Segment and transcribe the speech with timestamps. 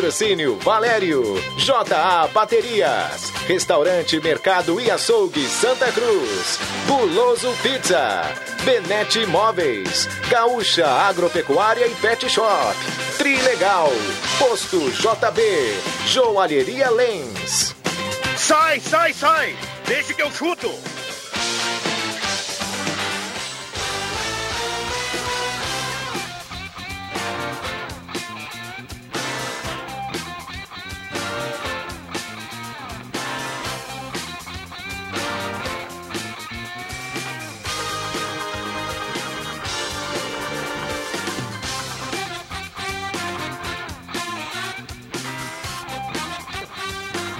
[0.00, 1.22] Patrocínio Valério,
[1.58, 8.22] JA Baterias, Restaurante Mercado e Açougue Santa Cruz, Guloso Pizza,
[8.64, 12.74] Benete Imóveis, Gaúcha Agropecuária e Pet Shop,
[13.18, 13.90] Trilegal,
[14.38, 15.42] Posto JB,
[16.06, 17.76] Joalheria Lens.
[18.38, 19.54] Sai, sai, sai!
[19.86, 20.99] Deixa que eu chuto!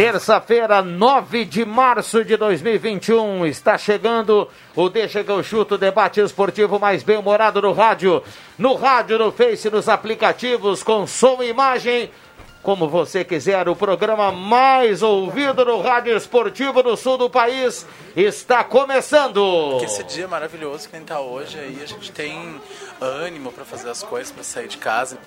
[0.01, 6.81] Terça-feira, 9 de março de 2021, está chegando o Deixa que eu chuto, debate esportivo
[6.81, 8.23] mais bem-humorado no rádio,
[8.57, 12.11] no rádio, no Face, nos aplicativos, com som e imagem,
[12.63, 18.65] como você quiser, o programa mais ouvido no rádio esportivo do sul do país está
[18.65, 19.77] começando.
[19.81, 22.59] Que esse dia maravilhoso que a gente tá hoje aí, a gente tem
[23.03, 25.19] ânimo para fazer as coisas, para sair de casa.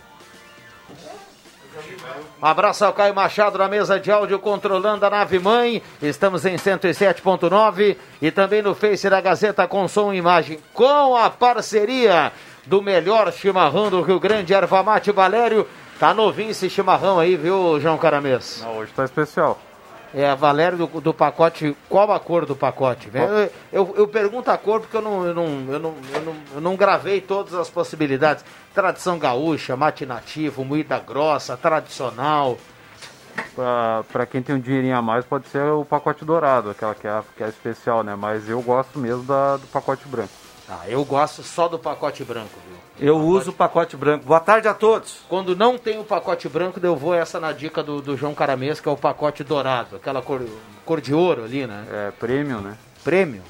[2.42, 5.82] Um abraço ao Caio Machado na mesa de áudio controlando a nave mãe.
[6.02, 11.30] Estamos em 107.9 e também no Face da Gazeta com som e imagem com a
[11.30, 12.32] parceria
[12.66, 15.68] do melhor chimarrão do Rio Grande, Erva Mate Valério.
[16.00, 18.62] Tá novinho esse chimarrão aí, viu, João Caramês?
[18.62, 19.60] Não, hoje tá especial.
[20.14, 21.75] É, Valério do, do pacote.
[21.89, 23.09] Qual a cor do pacote?
[23.14, 26.36] Eu, eu, eu pergunto a cor porque eu não, eu, não, eu, não, eu, não,
[26.55, 28.45] eu não gravei todas as possibilidades.
[28.73, 32.58] Tradição gaúcha, mate nativo, moída grossa, tradicional.
[34.11, 37.21] Para quem tem um dinheirinho a mais, pode ser o pacote dourado, aquela que é,
[37.36, 38.15] que é especial, né?
[38.15, 40.32] Mas eu gosto mesmo da, do pacote branco.
[40.70, 42.77] Ah, eu gosto só do pacote branco, viu?
[42.99, 44.26] Eu uso o pacote branco.
[44.26, 45.21] Boa tarde a todos.
[45.27, 48.80] Quando não tem o pacote branco, eu vou essa na dica do, do João Caramês,
[48.80, 50.42] que é o pacote dourado, aquela cor,
[50.86, 51.86] cor de ouro ali, né?
[51.92, 52.77] É, prêmio, né?
[53.03, 53.42] Prêmio.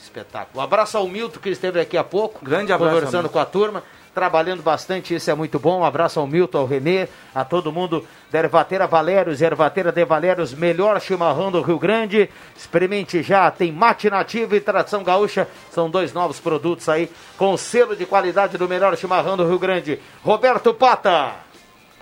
[0.00, 0.60] Espetáculo.
[0.60, 2.44] Um abraço ao Milton, que esteve aqui há pouco.
[2.44, 3.82] Grande abraço, Conversando com a turma.
[4.14, 5.80] Trabalhando bastante, isso é muito bom.
[5.80, 10.52] Um abraço ao Milton, ao Renê, a todo mundo da Ervateira Valérios, Ervateira de Valérios,
[10.52, 12.28] melhor chimarrão do Rio Grande.
[12.54, 15.48] Experimente já, tem mate nativo e tradição gaúcha.
[15.70, 19.98] São dois novos produtos aí com selo de qualidade do melhor chimarrão do Rio Grande.
[20.22, 21.32] Roberto Pata,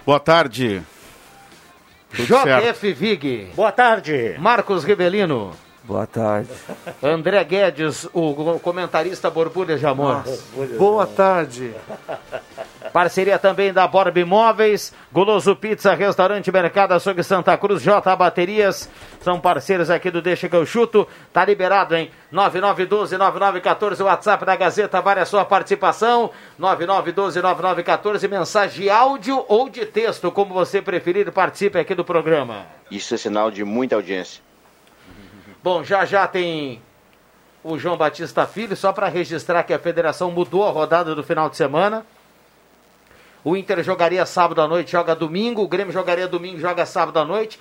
[0.05, 0.83] Boa tarde.
[2.17, 2.67] Tudo certo.
[2.67, 4.35] JF Vig, Boa tarde.
[4.39, 5.53] Marcos Rivelino,
[5.91, 6.49] Boa tarde.
[7.03, 10.23] André Guedes, o comentarista Borbulha de Amor.
[10.79, 11.75] Boa tarde.
[12.93, 18.89] Parceria também da Borb Imóveis, Goloso Pizza, Restaurante Mercado Açougue Santa Cruz, J Baterias,
[19.21, 22.09] são parceiros aqui do Deixa que eu chuto, tá liberado, hein?
[22.33, 26.31] 9912-9914, o WhatsApp da Gazeta, vale a sua participação,
[26.61, 32.65] 9912-9914, mensagem de áudio ou de texto, como você preferir, participe aqui do programa.
[32.89, 34.50] Isso é sinal de muita audiência.
[35.63, 36.81] Bom, já já tem
[37.63, 41.51] o João Batista Filho, só para registrar que a federação mudou a rodada do final
[41.51, 42.05] de semana.
[43.45, 45.63] O Inter jogaria sábado à noite, joga domingo.
[45.63, 47.59] O Grêmio jogaria domingo, joga sábado à noite.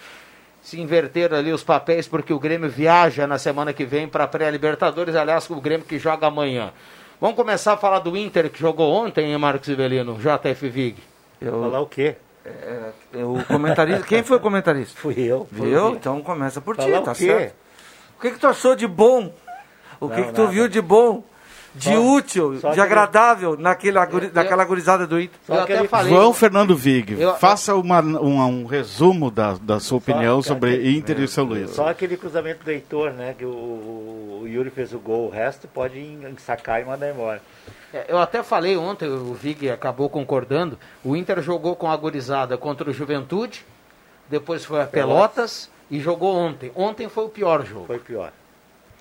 [0.62, 4.28] Se inverteram ali os papéis, porque o Grêmio viaja na semana que vem para a
[4.28, 5.16] pré-Libertadores.
[5.16, 6.72] Aliás, o Grêmio que joga amanhã.
[7.20, 10.18] Vamos começar a falar do Inter que jogou ontem, hein, Marcos Ivelino?
[10.18, 10.98] JF Vig.
[11.42, 12.16] Eu, Falar o quê?
[12.46, 14.04] é, eu comentarista.
[14.04, 15.00] Quem foi o comentarista?
[15.00, 15.48] Fui eu.
[15.54, 15.92] Fui eu.
[15.92, 17.26] Então começa por ti, Falar tá o quê?
[17.26, 17.56] certo?
[18.20, 19.34] O que, que tu achou de bom?
[19.98, 20.52] O que, Não, que tu nada.
[20.54, 21.24] viu de bom?
[21.74, 25.40] De Só- útil, só de aquele- agradável naquele, aguri- naquela gurizada do Inter?
[25.48, 26.12] Eu até aquele- falei.
[26.14, 30.92] João Fernando Vig, Eu- faça uma, uma- um resumo da, da sua opinião Só- sobre
[30.92, 31.70] Inter e São Luís.
[31.70, 33.34] Só aquele cruzamento do Heitor, né?
[33.38, 37.42] Que o, o Yuri fez o gol, o resto pode sacar e mandar embora.
[37.94, 40.78] É, Eu até falei ontem, o Vig acabou concordando.
[41.06, 43.64] O Inter jogou com a gurizada contra o Juventude,
[44.28, 46.72] depois foi a Pelotas e jogou ontem.
[46.76, 47.86] Ontem foi o pior jogo.
[47.86, 48.32] Foi pior.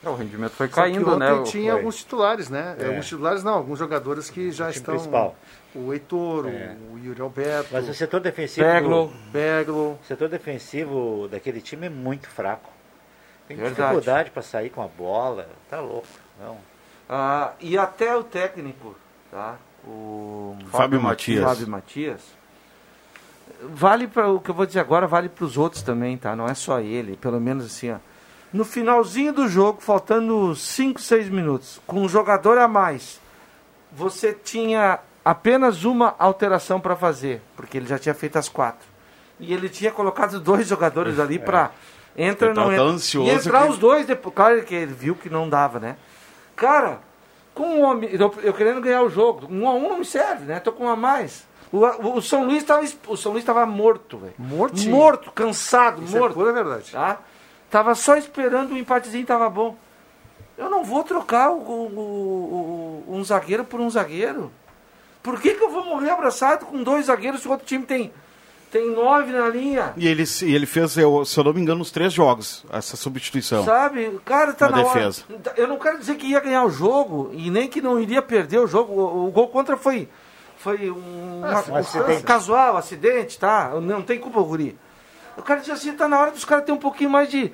[0.02, 1.32] É, o rendimento foi caindo, ontem né?
[1.32, 1.81] o- tinha Foi.
[1.81, 2.76] alguns titulares, né?
[2.79, 2.87] É.
[2.87, 4.94] Alguns titulares não, alguns jogadores que já time estão.
[4.94, 5.35] principal.
[5.75, 6.76] O Heitor, É.
[6.93, 8.64] o Yuri Alberto, Mas o setor defensivo.
[8.67, 9.06] Peglo.
[9.08, 9.99] do- Beglo.
[10.00, 12.70] O setor defensivo daquele time é muito fraco.
[13.49, 13.81] Tem Verdade.
[13.81, 15.49] dificuldade para sair com a bola.
[15.69, 16.06] Tá louco.
[16.40, 16.56] Não.
[17.08, 18.94] Ah, e até o técnico,
[19.32, 19.56] tá?
[19.85, 21.43] O Fábio Matias.
[21.43, 22.20] Fábio Matias.
[23.62, 26.34] Vale para o que eu vou dizer agora, vale para os outros também, tá?
[26.36, 27.96] Não é só ele, pelo menos assim, ó.
[28.52, 33.20] No finalzinho do jogo, faltando 5, 6 minutos, com um jogador a mais,
[33.92, 38.86] você tinha apenas uma alteração para fazer, porque ele já tinha feito as quatro.
[39.38, 41.70] E ele tinha colocado dois jogadores ali pra.
[42.16, 42.84] Entra Ele não entra.
[42.84, 44.34] ansioso e entrar que- os dois depois.
[44.34, 45.96] Claro que ele viu que não dava, né?
[46.56, 46.98] Cara,
[47.54, 48.10] com um homem.
[48.12, 49.46] Eu, eu querendo ganhar o jogo.
[49.48, 50.58] Um a um não me serve, né?
[50.58, 51.46] Tô com um a mais.
[51.72, 54.34] O, o- o São Luís tava, es- o São Luís tava morto, velho.
[54.38, 54.94] Mortinho.
[54.96, 56.34] Morto, cansado, Isso é morto.
[56.34, 56.90] pura verdade.
[56.92, 57.18] Tá?
[57.70, 59.76] Tava só esperando o empatezinho, tava bom.
[60.56, 64.50] Eu não vou trocar o, o- o- um zagueiro por um zagueiro.
[65.22, 68.10] Por que, que eu vou morrer abraçado com dois zagueiros se o outro time tem,
[68.70, 69.92] tem nove na linha?
[69.96, 72.96] E ele, e ele fez, eu- se eu não me engano, os três jogos, essa
[72.96, 73.64] substituição.
[73.64, 74.18] Sabe?
[74.24, 75.22] Cara, tá Na na, defesa.
[75.30, 75.52] hora.
[75.56, 78.58] Eu não quero dizer que ia ganhar o jogo e nem que não iria perder
[78.58, 78.92] o jogo.
[78.94, 80.08] O, o gol contra foi,
[80.58, 82.22] foi um, uma- um acidente.
[82.22, 83.70] casual, acidente, tá?
[83.81, 84.78] Não tem culpa, o Guri.
[85.37, 87.52] Eu quero dizer assim, tá na hora dos caras terem um pouquinho mais de.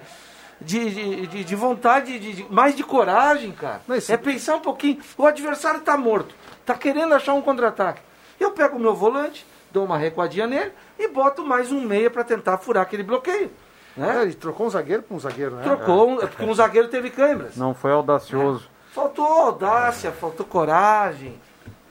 [0.60, 3.82] De, de, de- de vontade, de, de- mais de coragem, cara.
[4.12, 4.98] É pensar um pouquinho.
[5.18, 6.34] O adversário tá morto,
[6.64, 8.00] tá querendo achar um contra-ataque.
[8.40, 12.22] Eu pego o meu volante, dou uma recuadinha nele e boto mais um meia pra
[12.24, 13.50] tentar furar aquele bloqueio.
[13.96, 14.18] Né?
[14.18, 15.62] É, ele trocou um zagueiro por um zagueiro, né?
[15.64, 17.56] Trocou, um- porque um zagueiro teve câimbras.
[17.56, 18.70] Não foi audacioso.
[18.92, 21.38] Faltou audácia, faltou coragem.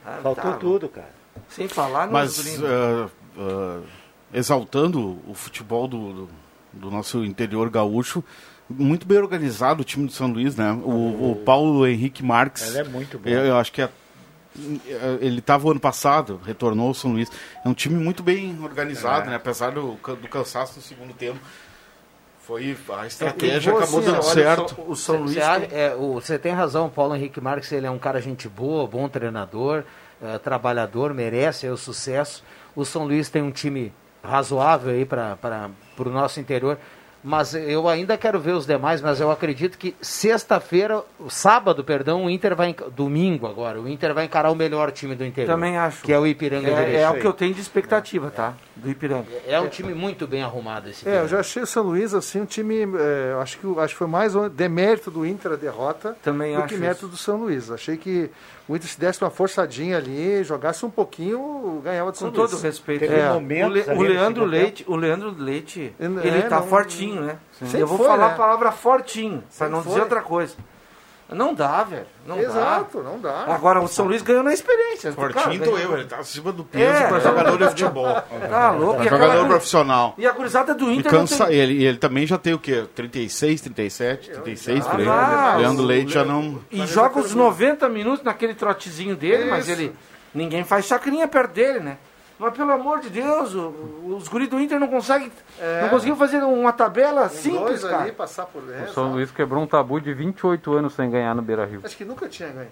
[0.04, 1.10] Ah, Faltou tá, tudo, cara.
[1.48, 3.08] Sem falar nos Mas ah,
[3.38, 3.80] ah,
[4.32, 6.28] exaltando o futebol do, do,
[6.72, 8.22] do nosso interior gaúcho,
[8.68, 10.72] muito bem organizado o time do São Luís, né?
[10.72, 12.62] O, o Paulo Henrique Marques.
[12.68, 13.28] Ele é muito bom.
[13.28, 13.90] Eu, eu acho que é-
[15.20, 17.30] ele estava o ano passado, retornou ao São Luís.
[17.64, 19.30] É um time muito bem organizado, É.
[19.30, 19.36] né?
[19.36, 21.40] Apesar do, do cansaço no segundo tempo.
[22.46, 24.76] Foi a É, estratégia boa, acabou assim, dando certo.
[24.86, 25.34] o São Você Luís
[25.68, 28.48] tem- é, o- você tem razão, o Paulo Henrique Marques, ele é um cara gente
[28.48, 29.82] boa, bom treinador,
[30.22, 32.44] é, trabalhador, merece aí o sucesso.
[32.76, 33.92] O São Luís tem um time
[34.22, 35.38] razoável aí para
[35.98, 36.78] o nosso interior.
[37.26, 42.26] Mas eu ainda quero ver os demais, mas eu acredito que sexta-feira, o sábado, perdão,
[42.26, 42.76] o Inter vai.
[42.94, 45.50] Domingo agora, o Inter vai encarar o melhor time do interior.
[45.54, 46.02] Também acho.
[46.02, 46.98] Que é o Ipiranga É, Direito.
[46.98, 48.52] é o que eu tenho de expectativa, tá?
[48.76, 49.26] Do Ipiranga.
[49.46, 52.42] É um time muito bem arrumado esse É, eu já achei o São Luís assim
[52.42, 52.82] um time.
[52.82, 56.54] é, eu acho que acho que foi mais um demérito do Inter a derrota Também
[56.54, 57.70] do acho que mérito do São Luís.
[57.70, 58.30] Achei que
[58.68, 62.50] o Inter se desse uma forçadinha ali, jogasse um pouquinho, ganhava do São Com Luís.
[62.50, 63.04] todo respeito.
[63.04, 63.30] É.
[63.32, 67.36] o, Le- o Leandro Leite, o Leandro Leite, É, ele tá não- fortinho, né?
[67.74, 68.34] Eu vou foi, falar né?
[68.34, 69.90] a palavra fortinho, pra Sempre não foi.
[69.92, 70.54] dizer outra coisa.
[71.32, 72.06] Não dá, velho.
[72.26, 73.10] Não Exato, dá.
[73.10, 73.44] não dá.
[73.48, 75.10] Agora o São Luís ganhou na experiência.
[75.12, 77.20] Fortinho eu, ele tá acima do peso É, para é.
[77.20, 78.14] jogador de futebol.
[78.50, 79.00] Tá louco.
[79.00, 80.14] E jogador aquela- profissional.
[80.18, 82.58] E a gurizada do E Inter não cansa, tem- ele, ele também já tem o
[82.58, 82.84] quê?
[82.94, 85.08] 36, 37, 36 por aí.
[85.08, 86.60] Ah, Leandro o Leite já não.
[86.70, 89.72] E joga os 90 minutos naquele trotezinho dele, mas Isso.
[89.80, 89.94] ele.
[90.34, 91.96] Ninguém faz chacrinha perto dele, né?
[92.38, 95.30] Mas pelo amor de Deus, o- os guris do Inter não conseguem.
[95.82, 98.02] Não conseguiam fazer uma tabela simples, dois cara.
[98.02, 98.92] ali, passar por O dentro.
[98.92, 101.80] São Luís quebrou um tabu de 28 anos sem ganhar no Beira Rio.
[101.84, 102.70] Acho que nunca tinha ganho.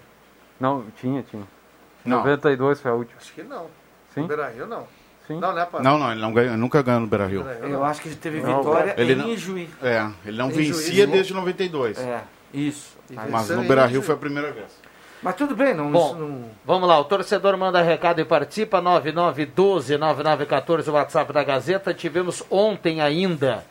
[0.59, 1.43] Não, tinha, tinha.
[2.05, 2.17] Não.
[2.17, 3.17] 92 foi a última.
[3.19, 3.67] Acho que não.
[4.13, 4.21] Sim?
[4.21, 4.85] No Beira-Rio, não.
[5.25, 5.39] Sim.
[5.39, 5.83] Não, né, Paulo?
[5.85, 7.43] Não, não, ele não ganhou, nunca ganhou no Beira Rio.
[7.43, 9.69] Beira-Rio, Eu acho que ele teve Não, vitória ele em não- Juiz.
[9.81, 11.97] É, ele não Em vencia Juiz, desde 92.
[11.97, 12.21] É,
[12.53, 12.97] isso.
[13.09, 14.67] E Aí- Mas no em Beira Rio foi a primeira vez.
[15.23, 15.91] Mas tudo bem, não.
[15.91, 21.93] Bom, não- vamos lá, o torcedor manda recado e participa, 9912-9914, o WhatsApp da Gazeta.
[21.93, 23.63] Tivemos ontem ainda,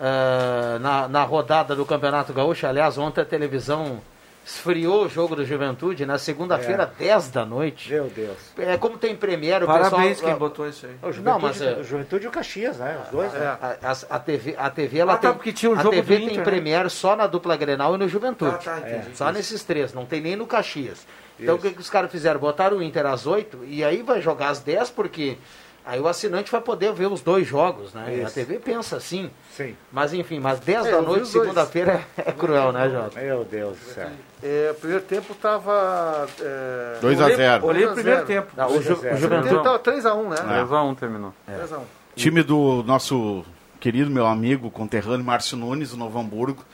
[0.00, 4.00] ah, na, na rodada do Campeonato Gaúcho, aliás, ontem a televisão
[4.48, 7.90] esfriou o jogo do Juventude, na segunda-feira, 10 da noite.
[7.92, 8.38] Meu Deus.
[8.56, 10.30] É, como tem Premiere, o Parabéns pessoal...
[10.30, 10.92] quem botou isso aí.
[11.02, 12.98] O Juventude, Não, mas, é- o Juventude e o Caxias, né?
[13.04, 13.46] Os dois, né?
[13.46, 15.90] A, a- a TV, a TV, ela Ah, tá, tem, porque tinha o a jogo
[15.94, 16.44] TV do tem Inter, né?
[16.44, 18.54] Premiere só na dupla Grenal e no Juventude.
[18.54, 19.14] Ah, tá, entendi.
[19.16, 21.06] Só nesses três, não tem nem no Caxias.
[21.38, 22.40] Então o que, que os caras fizeram?
[22.40, 25.36] Botaram o Inter às 8 e aí vai jogar às 10 porque
[25.84, 28.04] aí o assinante vai poder ver os dois jogos, né?
[28.06, 28.34] A Isso.
[28.34, 29.30] TV pensa assim.
[29.52, 29.76] Sim.
[29.92, 33.20] Mas enfim, mas 10 É, da noite, segunda-feira, é cruel, né, Jota?
[33.20, 34.08] Meu Deus do céu.
[34.42, 36.28] É, o primeiro tempo tava.
[36.40, 36.98] É...
[37.00, 38.26] 2 a Olhei- 0 Olhei o 2 a primeiro 0.
[38.26, 38.52] tempo.
[38.56, 39.48] Não, o, Ju- o Juventude.
[39.48, 40.36] tempo tava 3x1, né?
[40.64, 41.34] 3x1 terminou.
[41.50, 41.80] 3x1.
[42.14, 43.44] Time do nosso
[43.80, 46.64] querido meu amigo conterrâneo Márcio Nunes, do Novo Hamburgo,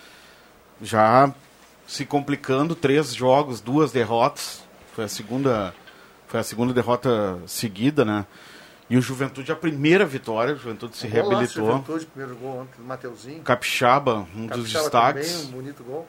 [0.80, 1.33] já
[1.87, 4.62] se complicando, três jogos, duas derrotas.
[4.94, 5.75] Foi a segunda,
[6.28, 8.25] foi a segunda derrota seguida, né?
[8.88, 11.66] E o Juventude a primeira vitória, o Juventude se Golaço, reabilitou.
[11.66, 13.42] Juventude, primeiro gol ontem do Mateuzinho.
[13.42, 15.33] Capixaba, um dos Capixaba destaques.
[15.33, 16.06] Também, um bonito gol.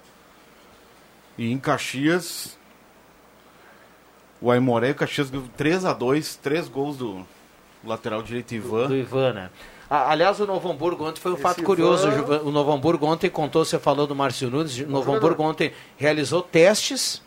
[1.37, 2.57] E em Caxias,
[4.41, 7.25] o Aimoré e o Caxias 3 a 2 três gols do
[7.83, 8.87] lateral direito Ivan.
[8.87, 9.49] do Ivan, né?
[9.89, 12.07] Aliás, o Novo Hamburgo ontem foi um Esse fato Ivan- curioso.
[12.07, 15.13] O Juve- O Novo Hamburgo ontem contou, você falou do Márcio Nunes, o Novo.
[15.13, 17.21] Hamburgo ontem realizou testes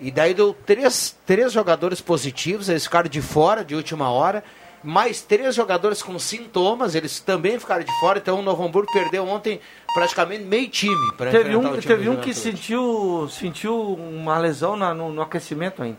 [0.00, 4.44] e daí deu três, três jogadores positivos, eles ficaram de fora de última hora,
[4.82, 9.26] mais três jogadores com sintomas, eles também ficaram de fora, então o Novo Hamburgo perdeu
[9.26, 9.60] ontem
[9.94, 11.12] praticamente meio time.
[11.16, 15.82] pra Teve um, time teve um que sentiu, sentiu uma lesão na- no, no aquecimento
[15.82, 15.98] ainda.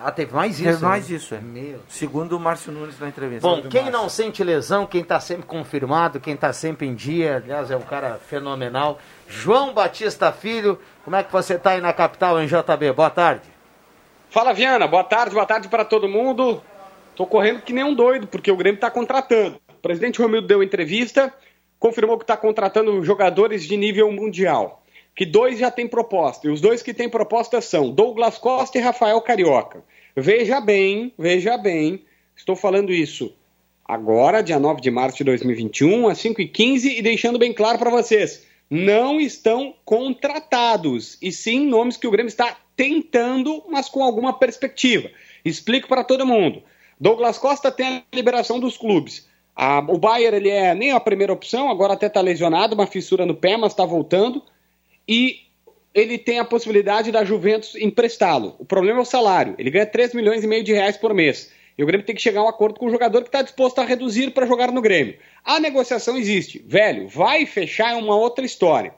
[0.00, 0.62] Ah, teve mais isso?
[0.70, 0.88] Teve né?
[0.88, 1.40] mais isso, é.
[1.40, 1.80] Meu.
[1.88, 3.48] Segundo o Márcio Nunes na entrevista.
[3.48, 7.68] Bom, quem não sente lesão, quem está sempre confirmado, quem está sempre em dia, aliás,
[7.68, 9.00] é um cara fenomenal.
[9.26, 12.92] João Batista Filho, como é que você está aí na capital, em JB?
[12.92, 13.42] Boa tarde.
[14.30, 14.86] Fala, Viana.
[14.86, 16.62] Boa tarde, boa tarde para todo mundo.
[17.18, 19.60] Tô correndo que nem um doido, porque o Grêmio está contratando.
[19.70, 21.34] O presidente Romildo deu entrevista,
[21.76, 24.84] confirmou que está contratando jogadores de nível mundial.
[25.16, 26.46] Que dois já têm proposta.
[26.46, 29.82] E os dois que têm proposta são Douglas Costa e Rafael Carioca.
[30.14, 32.04] Veja bem, veja bem,
[32.36, 33.34] estou falando isso
[33.84, 38.46] agora, dia 9 de março de 2021, às 5h15, e deixando bem claro para vocês:
[38.70, 45.10] não estão contratados, e sim nomes que o Grêmio está tentando, mas com alguma perspectiva.
[45.44, 46.62] Explico para todo mundo.
[47.00, 49.28] Douglas Costa tem a liberação dos clubes.
[49.54, 53.26] A- o Bayern ele é nem a primeira opção, agora até está lesionado, uma fissura
[53.26, 54.42] no pé, mas está voltando.
[55.06, 55.40] E
[55.94, 58.54] ele tem a possibilidade da Juventus emprestá-lo.
[58.58, 59.54] O problema é o salário.
[59.58, 61.50] Ele ganha 3 milhões e meio de reais por mês.
[61.76, 63.78] E o Grêmio tem que chegar a um acordo com o jogador que está disposto
[63.78, 65.16] a reduzir para jogar no Grêmio.
[65.44, 66.62] A negociação existe.
[66.66, 68.92] Velho, vai fechar é uma outra história.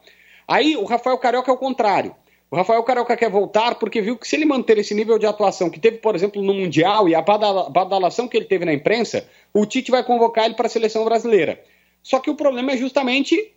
[0.49, 2.15] Aí o Rafael Carioca é o contrário.
[2.51, 5.71] O Rafael Carioca quer voltar porque viu que se ele manter esse nível de atuação
[5.71, 9.29] que teve, por exemplo, no Mundial e a badala- badalação que ele teve na imprensa,
[9.55, 11.63] o Tite vai convocar ele para a seleção brasileira.
[12.03, 13.53] Só que o problema é justamente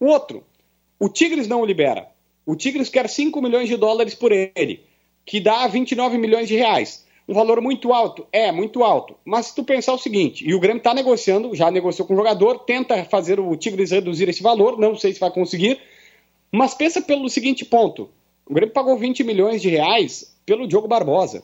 [0.00, 0.42] o outro.
[0.98, 2.08] O Tigres não o libera.
[2.46, 4.82] O Tigres quer 5 milhões de dólares por ele,
[5.26, 7.06] que dá 29 milhões de reais.
[7.28, 8.26] Um valor muito alto?
[8.32, 9.14] É, muito alto.
[9.26, 12.16] Mas se tu pensar o seguinte, e o Grêmio está negociando, já negociou com o
[12.16, 15.78] jogador, tenta fazer o Tigres reduzir esse valor, não sei se vai conseguir,
[16.50, 18.08] mas pensa pelo seguinte ponto.
[18.48, 21.42] O Grêmio pagou 20 milhões de reais pelo Diogo Barbosa.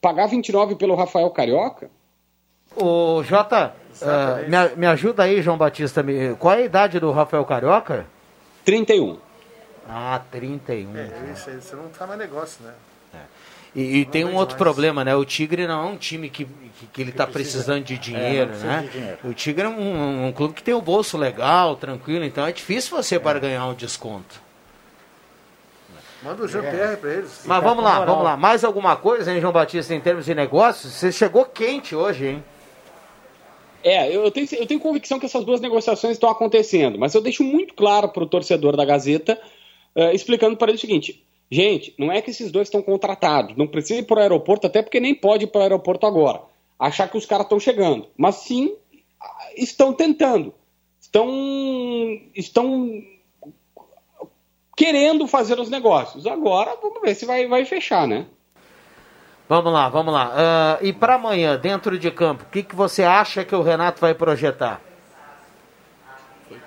[0.00, 1.90] Pagar 29 pelo Rafael Carioca?
[2.76, 6.02] Ô, Jota, ah, me, me ajuda aí, João Batista.
[6.02, 8.06] me- Qual é a idade do Rafael Carioca?
[8.64, 9.18] 31.
[9.88, 10.94] Ah, 31.
[10.96, 12.74] É, isso, aí, você não tá mais negócio, né?
[13.74, 14.62] E, e tem um outro mais.
[14.62, 15.14] problema, né?
[15.14, 18.68] O Tigre não é um time que, que, que ele está precisando de dinheiro, precisa
[18.68, 18.82] né?
[18.82, 19.18] de dinheiro.
[19.24, 22.96] O Tigre é um, um clube que tem o bolso legal, tranquilo, então é difícil
[22.96, 24.40] você para ganhar um desconto.
[26.22, 27.42] Manda o Jean-Pierre pra eles.
[27.44, 28.36] Mas vamos lá, vamos lá.
[28.36, 30.92] Mais alguma coisa, hein, João Batista, em termos de negócios?
[30.92, 32.44] Você chegou quente hoje, hein?
[33.82, 37.44] É, eu tenho, eu tenho convicção que essas duas negociações estão acontecendo, mas eu deixo
[37.44, 39.40] muito claro para o torcedor da Gazeta,
[39.94, 43.68] eh, explicando para ele o seguinte: gente, não é que esses dois estão contratados, não
[43.68, 46.42] precisa ir para o aeroporto, até porque nem pode ir para o aeroporto agora,
[46.76, 48.74] achar que os caras estão chegando, mas sim
[49.56, 50.52] estão tentando,
[51.00, 51.28] estão,
[52.34, 53.00] estão
[54.78, 56.24] querendo fazer os negócios.
[56.24, 58.26] Agora vamos ver se vai, vai fechar, né?
[59.48, 60.32] Vamos lá, vamos lá.
[60.32, 64.00] Ah, e para amanhã, dentro de campo, o que, que você acha que o Renato
[64.00, 64.80] vai projetar?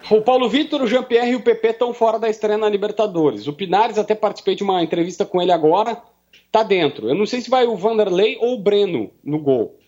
[0.09, 3.47] O Paulo Vitor, o Jean-Pierre e o PP estão fora da estreia na Libertadores.
[3.47, 6.01] O Pinares, até participei de uma entrevista com ele agora,
[6.51, 7.07] tá dentro.
[7.07, 9.79] Eu não sei se vai o Vanderlei ou o Breno no gol.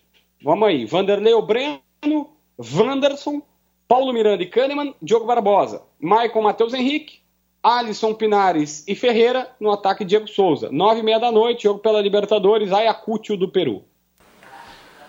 [0.42, 0.86] Vamos aí.
[0.86, 3.42] Vanderlei ou Breno, Wanderson,
[3.86, 7.23] Paulo Miranda e Kahneman, Diogo Barbosa, Maicon Matheus Henrique,
[7.64, 10.68] Alisson Pinares e Ferreira, no ataque Diego Souza.
[10.70, 13.82] Nove e meia da noite, jogo pela Libertadores, Ayacucho do Peru.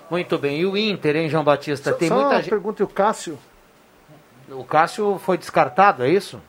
[0.09, 0.61] Muito bem.
[0.61, 1.91] E o Inter, hein, João Batista?
[1.91, 2.49] Tem Só muita uma gente.
[2.49, 3.37] pergunta, e o Cássio?
[4.49, 6.41] O Cássio foi descartado, é isso?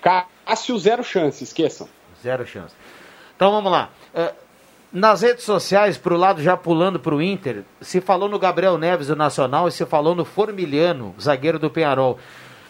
[0.00, 1.86] Cássio, zero chance, esqueçam.
[2.22, 2.74] Zero chance.
[3.36, 3.90] Então vamos lá.
[4.14, 4.32] Eh,
[4.92, 9.16] nas redes sociais, pro lado já pulando pro Inter, se falou no Gabriel Neves do
[9.16, 12.18] Nacional e se falou no Formiliano, zagueiro do Penharol.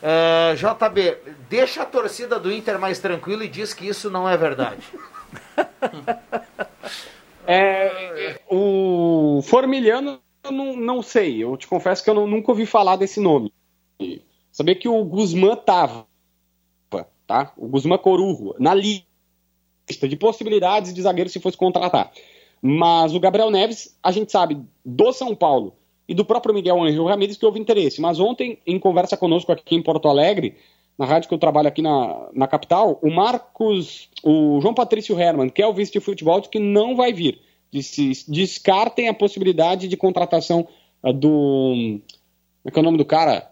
[0.07, 1.17] Eh, JB,
[1.49, 4.83] deixa a torcida do Inter mais tranquila e diz que isso não é verdade.
[7.47, 11.45] É, o Formiliano, eu não, não sei.
[11.45, 13.53] Eu te confesso que eu não- nunca ouvi falar desse nome.
[14.51, 16.07] Sabia que o Guzmán tava,
[17.27, 17.53] tá?
[17.59, 19.05] O Guzmán Corujo, na lista
[20.09, 22.11] de possibilidades de zagueiro se fosse contratar.
[22.63, 25.77] Mas o Gabriel Neves, a gente sabe do São Paulo
[26.09, 28.01] e do próprio Miguel Angel Ramírez que houve interesse.
[28.01, 30.57] Mas ontem, em conversa conosco aqui em Porto Alegre,
[30.99, 35.49] na rádio que eu trabalho aqui na, na capital, o Marcos, o João Patrício Herman,
[35.49, 37.41] que é o vice de futebol, disse que não vai vir.
[37.73, 40.69] Disse, descartem a possibilidade de contratação
[41.03, 42.01] ah, do.
[42.63, 43.51] Como é que é o nome do cara?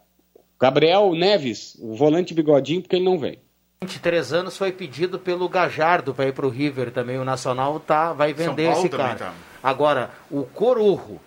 [0.60, 3.38] Gabriel Neves, o volante bigodinho, porque ele não vem.
[3.82, 7.18] 23 anos foi pedido pelo Gajardo para ir pro River também.
[7.18, 9.18] O Nacional tá, vai São vender Paulo esse também cara.
[9.18, 9.34] tá.
[9.60, 11.20] Agora, o Corujo,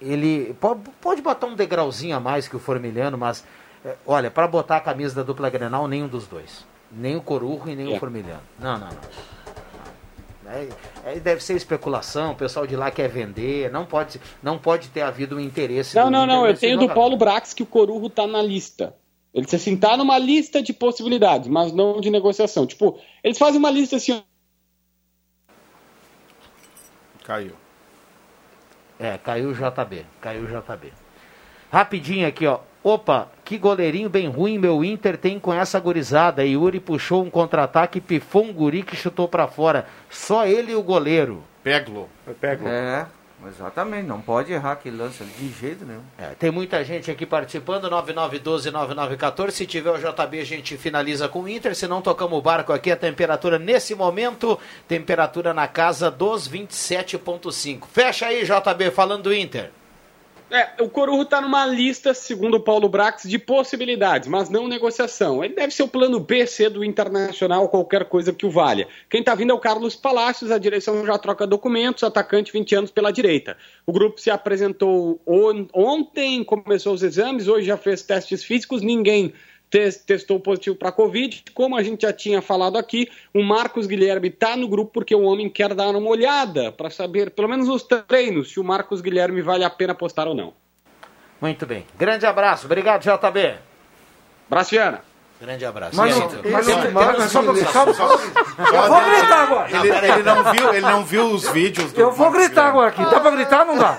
[0.00, 3.44] ele pode, pode botar um degrauzinho a mais que o Formiliano, mas
[3.84, 6.64] eh, olha, para botar a camisa da dupla Grenal, nenhum dos dois.
[6.90, 7.98] Nem o Corujo e nem o É.
[7.98, 8.42] Formiliano.
[8.58, 9.38] Não, não, não.
[10.46, 10.70] Aí,
[11.04, 15.02] aí deve ser especulação, o pessoal de lá quer vender, não pode, não pode ter
[15.02, 15.94] havido um interesse.
[15.94, 16.46] Não, não, não.
[16.46, 16.88] Eu tenho do.
[16.88, 18.94] Paulo Brax que o Corujo tá na lista.
[19.34, 22.66] Ele disse assim, tá numa lista de possibilidades, mas não de negociação.
[22.66, 24.22] Tipo, eles fazem uma lista assim,
[27.28, 27.52] Caiu.
[28.98, 30.04] É, caiu o JB.
[30.20, 30.92] Caiu o JB.
[31.70, 32.60] Rapidinho aqui, ó.
[32.82, 36.44] Opa, que goleirinho bem ruim meu Inter tem com essa gurizada.
[36.44, 39.86] Yuri puxou um contra-ataque, pifou um guri que chutou pra fora.
[40.08, 41.42] Só ele e o goleiro.
[41.62, 42.08] Peglo.
[42.40, 42.68] Peglo.
[42.68, 43.06] É,
[43.46, 44.06] exatamente.
[44.06, 46.02] Não pode errar aquele lance de jeito nenhum.
[46.18, 49.50] É, tem muita gente aqui participando, 9912-9914.
[49.50, 51.74] Se tiver o JB, a gente finaliza com o Inter.
[51.74, 52.90] Se não, tocamos o barco aqui.
[52.90, 57.86] A temperatura nesse momento, temperatura na casa dos 27,5.
[57.92, 59.70] Fecha aí, JB, falando do Inter.
[60.50, 65.44] É, o Corujo está numa lista, segundo o Paulo Brax, de possibilidades, mas não negociação.
[65.44, 68.88] Ele deve ser o plano B, C do Internacional, qualquer coisa que o valha.
[69.10, 72.90] Quem está vindo é o Carlos Palácios, a direção já troca documentos, atacante 20 anos
[72.90, 73.58] pela direita.
[73.86, 79.34] O grupo se apresentou on ontem, começou os exames, hoje já fez testes físicos, ninguém
[79.70, 81.44] testou positivo para Covid.
[81.54, 85.22] Como a gente já tinha falado aqui, o Marcos Guilherme está no grupo porque o
[85.22, 89.42] homem quer dar uma olhada para saber, pelo menos nos treinos, se o Marcos Guilherme
[89.42, 90.52] vale a pena apostar ou não.
[91.40, 91.86] Muito bem.
[91.96, 92.66] Grande abraço.
[92.66, 93.56] Obrigado, JB.
[94.48, 95.07] Braciana.
[95.40, 95.96] Grande abraço.
[95.96, 96.40] Mas não- então?
[96.50, 98.08] mas não- mas temos só pouquinho, só- só-
[98.74, 99.68] Eu vou gritar agora.
[99.70, 103.04] Ele, ele não viu, ele não viu os vídeos do Eu vou gritar agora aqui.
[103.04, 103.64] Dá pra gritar?
[103.64, 103.96] Não dá.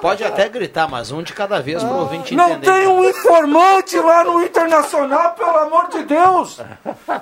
[0.00, 2.72] Pode até gritar, mas um de cada vez pro ouvinte Não entender.
[2.72, 6.58] tem um informante lá no Internacional, pelo amor de Deus.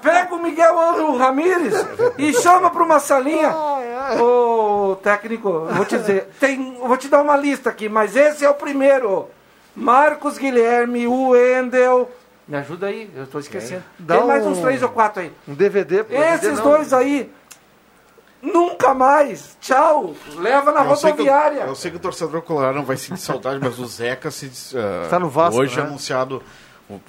[0.01, 1.75] Pega o Miguel Ângelo Ramírez
[2.19, 3.53] e chama pra uma salinha.
[4.21, 8.49] Ô, técnico, vou te dizer, tem, vou te dar uma lista aqui, mas esse é
[8.51, 9.29] o primeiro.
[9.75, 12.11] Marcos Guilherme, o Wendel.
[12.51, 13.85] Me ajuda aí, eu tô esquecendo.
[13.97, 15.33] Dá tem mais um- uns três ou quatro aí.
[15.47, 16.05] Um DVD.
[16.11, 16.65] Esses não.
[16.65, 17.33] dois aí,
[18.43, 19.57] nunca mais.
[19.61, 20.15] Tchau.
[20.37, 21.61] Leva na Eu sei, que, o- rodoviária.
[21.61, 25.07] eu sei que o torcedor colorado não vai sentir saudade, mas o Zeca se, ah,
[25.09, 25.87] Tá no Vasco, hoje né?
[25.87, 26.43] anunciado o-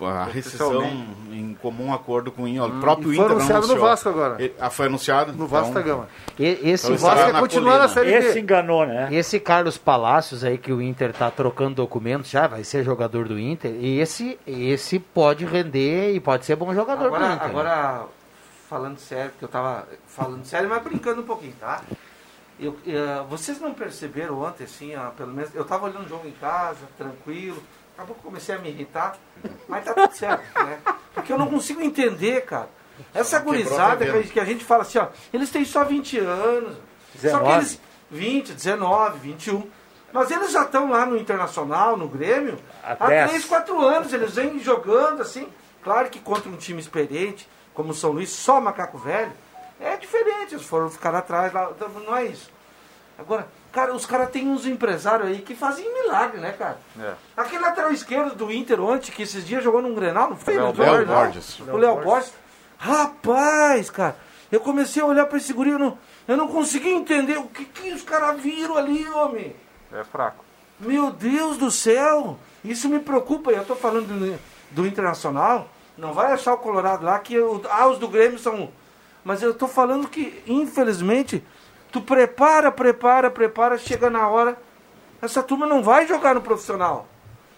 [0.01, 0.83] a rescisão
[1.31, 2.63] em comum acordo com o Inter.
[2.65, 3.79] O próprio E foi Inter anunciado no.
[3.79, 4.35] Vasco agora.
[4.41, 5.33] Ele- ah, foi anunciado?
[5.33, 6.09] No Vasco Então, da Gama.
[6.37, 7.87] E- Esse, Então Vasco na quer continuar na.
[7.87, 9.07] Série Esse enganou, né?
[9.11, 13.39] esse Carlos Palácios aí que o Inter tá trocando documentos já, vai ser jogador do
[13.39, 13.71] Inter.
[13.79, 17.47] E esse, esse pode render e pode ser bom jogador do Agora, Inter.
[17.47, 18.05] agora,
[18.69, 21.81] falando sério, porque eu tava falando sério, mas brincando um pouquinho, tá?
[22.59, 26.27] Eu, eh, vocês não perceberam ontem, assim, ó, pelo menos, eu tava olhando o jogo
[26.27, 27.57] em casa, tranquilo,
[28.01, 29.15] acabou que comecei a me irritar,
[29.67, 30.79] mas tá tudo certo, né?
[31.13, 32.69] Porque eu não consigo entender, cara.
[33.13, 36.75] Essa gurizada que a, gente, fala assim, ó, eles têm só 20 anos,
[37.15, 37.53] só que 19.
[37.53, 39.69] eles, 20, 19, 21,
[40.11, 43.29] mas eles já estão lá no Internacional, no Grêmio, Há há 10.
[43.29, 45.47] 3, 4 anos, eles vêm jogando assim,
[45.83, 49.31] claro que contra um time experiente, como o São Luís, só macaco velho,
[49.79, 52.51] é diferente, eles foram ficar atrás lá, então, não é isso.
[53.17, 56.77] Agora, cara, os caras têm uns empresários aí que fazem milagre, né, cara?
[56.99, 57.13] É.
[57.37, 60.53] Aquele lateral esquerdo do Inter ontem, que esses dias jogou num Grenal, não foi?
[60.55, 60.73] Léo no
[61.13, 61.59] Borges.
[61.59, 62.33] O Léo Borges.
[62.77, 64.15] Rapaz, cara,
[64.51, 67.63] eu comecei a olhar pra esse guri, eu não, eu não consegui entender o que,
[67.63, 69.55] que os caras viram ali, homem.
[69.93, 70.43] É fraco.
[70.79, 73.51] Meu Deus do céu, isso me preocupa.
[73.51, 74.39] Eu tô falando do,
[74.71, 78.69] do Internacional, não vai achar o Colorado lá que o- ah, os do Grêmio são.
[79.23, 81.43] Mas eu tô falando que, infelizmente,
[81.91, 84.57] tu prepara, prepara, prepara, chega na hora,
[85.21, 87.07] essa turma não vai jogar no profissional.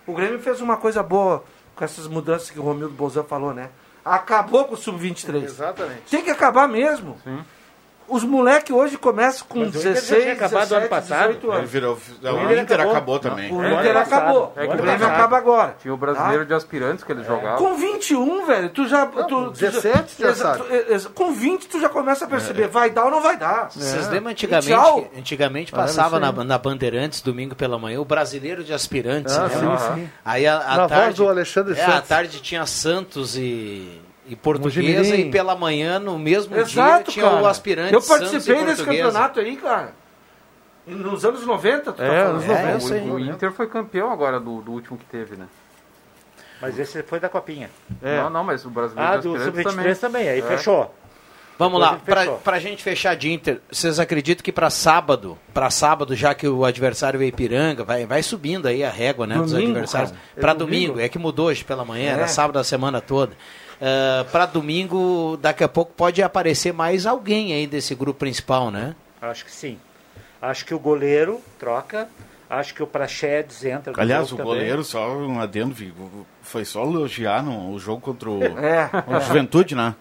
[0.06, 1.43] O Grêmio fez uma coisa boa
[1.76, 3.69] com essas mudanças que o Romildo Bozan falou, né?
[4.04, 5.43] Acabou com o Sub-23.
[5.43, 6.02] Exatamente.
[6.10, 7.17] Tem que acabar mesmo.
[8.08, 11.28] Os moleques hoje começam com Mas o Inter já 16, tinha acabado 17, ano passado.
[11.28, 11.70] 18 Ele anos.
[11.72, 11.98] virou, o
[12.44, 12.92] Inter Inter acabou.
[12.92, 13.52] acabou também.
[13.52, 14.54] O É, Inter ano acabou.
[14.56, 15.12] É o que Grêmio passado.
[15.16, 15.76] acaba agora.
[15.82, 17.58] Tinha o brasileiro de aspirantes que eles jogavam.
[17.58, 19.06] Com 21, velho, tu já.
[19.06, 20.63] tu, tu 17 já exa- sabe.
[21.00, 23.70] tu- com 20 tu já começa a perceber, vai dar ou não vai dar.
[23.72, 24.12] Vocês É.
[24.12, 29.34] lembram antigamente, antigamente não passava na, na Bandeirantes, domingo pela manhã, o brasileiro de aspirantes.
[29.38, 29.50] Ah, né?
[29.50, 30.10] sim, sim.
[30.26, 32.08] Aí a, a Na voz tarde, do Alexandre é, à Santos.
[32.10, 37.42] tarde tinha Santos e, e Portuguesa e pela manhã, no mesmo Exato, dia, tinha cara.
[37.42, 39.94] o aspirante Eu participei desse campeonato aí, cara.
[40.86, 42.30] Nos anos 90, tu tá É, falando.
[42.32, 42.78] anos É, 90.
[42.78, 43.10] isso aí.
[43.10, 45.46] O Inter foi campeão agora do, do último que teve, né?
[46.62, 47.70] Mas esse foi da copinha.
[48.02, 50.30] Não, não, mas o brasileiro Ah, do aspirantes Sub-23 também.
[50.30, 50.42] Aí É.
[50.42, 50.94] fechou.
[51.60, 52.38] Vamos Depois lá, pra, fechou.
[52.40, 56.66] pra gente fechar de Inter, vocês acreditam que pra sábado, para sábado, já que o
[56.66, 60.12] adversário é Ipiranga, vai, vai subindo aí a régua né, dos Domingo, adversários.
[60.12, 60.24] cara.
[60.36, 60.88] É Pra domingo?
[60.94, 62.14] domingo, é que mudou hoje pela manhã, É.
[62.14, 63.34] era sábado a semana toda.
[63.82, 68.96] Uh, para domingo, daqui a pouco pode aparecer mais alguém aí desse grupo principal, né?
[69.22, 69.78] Acho que sim.
[70.42, 72.08] Acho que o goleiro troca.
[72.50, 73.92] Acho que o Praxedes entra.
[73.94, 74.46] no Aliás, o também.
[74.54, 78.90] goleiro, só um adendo, Vigo, foi só elogiar no o jogo contra o, É.
[79.08, 79.96] o Juventude, né?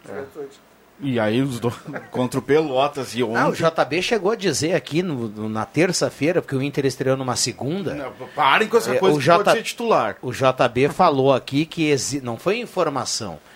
[1.00, 1.74] E aí os dois
[2.12, 3.36] contra o Pelotas e ontem.
[3.38, 7.16] Ah, o JB chegou a dizer aqui no- no- na terça-feira, porque o Inter estreou
[7.16, 7.94] numa segunda.
[7.94, 10.16] Não, parem com essa É, coisa o que J- pode ser titular.
[10.22, 12.20] O JB falou aqui que exi...
[12.20, 13.51] não foi informação, é, é,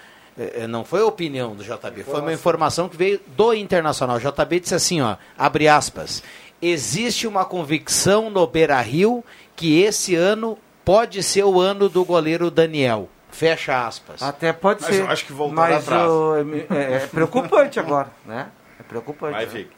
[0.68, 4.16] não foi opinião do JB, foi uma informação que veio do Internacional.
[4.16, 6.22] O JB disse assim, ó, abre aspas,
[6.60, 13.08] existe uma convicção no Beira-Rio que esse ano pode ser o ano do goleiro Daniel.
[13.30, 14.22] Fecha aspas.
[14.22, 15.02] Até pode Mas ser.
[15.02, 16.08] eu acho que voltou mas atrás.
[16.10, 16.34] o-
[16.70, 18.48] é, é preocupante agora, né?
[18.80, 19.32] É preocupante.
[19.32, 19.52] Vai, né?
[19.52, 19.70] Vic.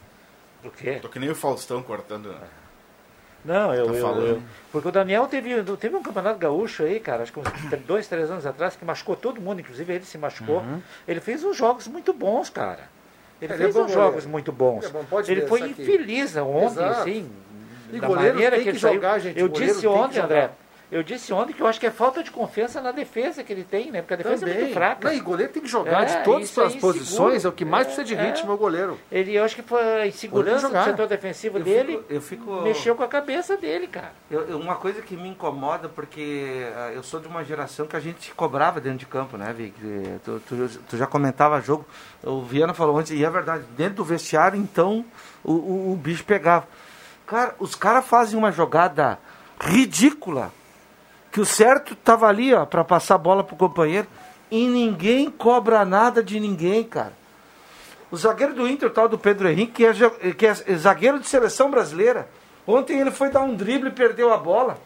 [0.64, 0.98] O quê?
[1.00, 2.34] Tô que nem o Faustão cortando.
[3.44, 4.26] Não, eu, Tá eu- falando.
[4.26, 7.46] eu- Porque o Daniel teve, teve um campeonato gaúcho aí, cara, acho que uns
[7.86, 10.58] dois, três anos atrás, que machucou todo mundo, inclusive ele se machucou.
[10.58, 10.80] Uhum.
[11.06, 12.80] Ele fez uns jogos muito bons, cara.
[13.40, 14.02] Ele, Ele é fez bom uns goleiro.
[14.10, 14.84] jogos muito bons.
[14.84, 15.82] Ele é bom, ele foi aqui.
[15.82, 17.00] infeliz ontem, Exato.
[17.00, 17.30] assim.
[17.92, 18.94] E da maneira tem que, que ele saiu.
[18.94, 20.50] jogar, gente, Eu disse ontem, jogar.
[20.90, 23.62] Eu disse ontem que eu acho que é falta de confiança na defesa que ele
[23.62, 24.00] tem, né?
[24.00, 24.62] Porque a defesa é Também.
[24.64, 25.08] muito fraca.
[25.08, 27.52] Não, e goleiro tem que jogar de É, todas isso é as posições, é o
[27.52, 28.98] que mais precisa de É, ritmo, é o goleiro.
[29.12, 31.92] Ele, eu acho que foi a insegurança do setor defensivo Eu dele.
[31.98, 34.12] fico- eu fico- Mexeu com a cabeça dele, cara.
[34.30, 37.94] Eu- eu- uma coisa que me incomoda, porque ah, eu sou de uma geração que
[37.94, 39.74] a gente cobrava dentro de campo, né, Vic?
[40.24, 41.84] Tu, tu- tu já comentava jogo,
[42.22, 45.04] o Viana falou antes, e é verdade, dentro do vestiário, então,
[45.44, 46.66] o, o- o bicho pegava.
[47.26, 49.18] Cara, os caras fazem uma jogada
[49.60, 50.50] ridícula,
[51.30, 54.06] que o certo tava ali, ó, pra passar a bola pro companheiro,
[54.50, 57.12] e ninguém cobra nada de ninguém, cara.
[58.10, 59.92] O zagueiro do Inter, o tal do Pedro Henrique, que é,
[60.32, 62.28] que é zagueiro de seleção brasileira.
[62.66, 64.78] Ontem ele foi dar um drible e perdeu a bola.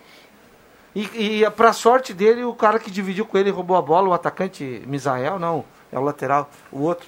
[0.94, 4.12] E, e para sorte dele, o cara que dividiu com ele roubou a bola, o
[4.12, 7.06] atacante Misael, não, é o lateral, o outro.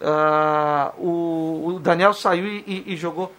[0.00, 3.32] Ah, o, o Daniel saiu e, e- e jogou.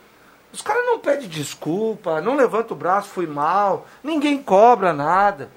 [0.51, 5.49] Os caras não pedem desculpa, não levanta o braço, fui mal, ninguém cobra nada.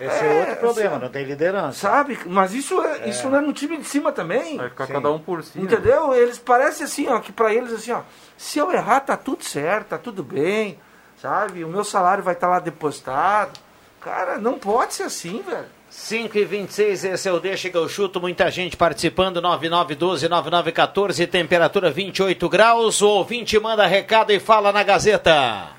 [0.00, 1.78] Esse é, outro problema, não tem liderança.
[1.78, 2.18] Sabe?
[2.26, 4.56] Mas isso é, isso não é no time de cima também.
[4.56, 5.56] Vai ficar cada um por si.
[5.58, 5.64] né?
[5.64, 6.12] Entendeu?
[6.12, 8.02] Eles parecem assim, ó, que pra eles assim, ó,
[8.36, 10.78] se eu errar tá tudo certo, tá tudo bem,
[11.20, 11.64] sabe?
[11.64, 13.58] O meu salário vai estar lá depositado.
[14.00, 15.66] Cara, não pode ser assim, velho.
[15.96, 21.90] 5 e 26, esse é o Deixa que eu chuto, muita gente participando, 9912-9914, temperatura
[21.90, 25.70] 28 graus, o ouvinte manda recado e fala na Gazeta.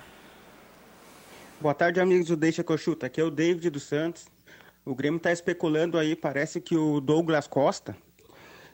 [1.59, 3.05] Boa tarde, amigos do Deixa que eu chuto.
[3.05, 4.25] Aqui é o David dos Santos.
[4.85, 7.95] O Grêmio está especulando aí, parece que o Douglas Costa.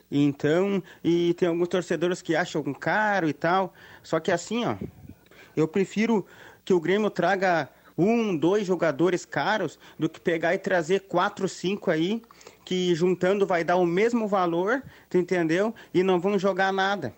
[0.09, 3.73] Então, e tem alguns torcedores que acham caro e tal.
[4.03, 4.75] Só que assim, ó,
[5.57, 6.25] eu prefiro
[6.63, 11.91] que o Grêmio traga um, dois jogadores caros do que pegar e trazer quatro, cinco
[11.91, 12.21] aí,
[12.65, 15.73] que juntando vai dar o mesmo valor, tu entendeu?
[15.93, 17.13] E não vão jogar nada.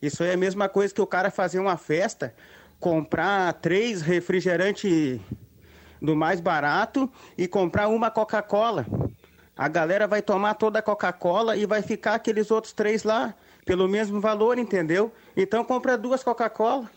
[0.00, 2.34] Isso aí é a mesma coisa que o cara fazer uma festa,
[2.78, 5.20] comprar três refrigerantes
[6.00, 8.86] do mais barato e comprar uma Coca-Cola.
[9.56, 13.88] A galera vai tomar toda a Coca-Cola e vai ficar aqueles outros três lá pelo
[13.88, 15.12] mesmo valor, entendeu?
[15.36, 16.88] Então compra duas Coca-Cola.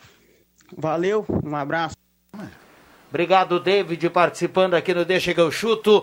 [0.78, 1.96] Valeu, um abraço.
[3.12, 6.02] Obrigado, David, participando aqui no Deixa que eu chuto.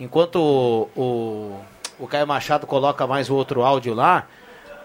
[0.00, 1.60] Enquanto o, o,
[1.98, 4.26] o Caio Machado coloca mais o outro áudio lá,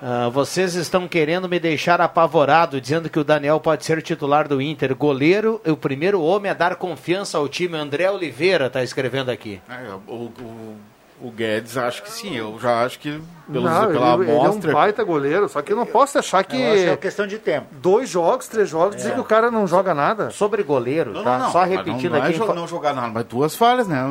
[0.02, 4.62] ah, vocês estão querendo me deixar apavorado, dizendo que o Daniel pode ser titular do
[4.62, 4.94] Inter.
[4.94, 7.78] Goleiro, o primeiro homem a dar confiança ao time.
[7.78, 9.62] André Oliveira está escrevendo aqui.
[9.70, 10.78] É, o, o,
[11.26, 13.20] o Guedes acho que sim, eu já acho que
[13.52, 14.74] pelos, Não, pela ele, ele é um amostra.
[14.74, 16.56] baita goleiro, só que eu não posso achar que.
[16.60, 17.68] Eu acho que é questão de tempo.
[17.74, 20.30] Dois jogos, três jogos, dizer que o cara não joga nada.
[20.32, 21.38] Sobre goleiro, Não, tá?
[21.38, 22.38] não, não, Só mas repetindo não, não é aqui.
[22.40, 24.04] jo- não jogar nada, mas duas falhas, né?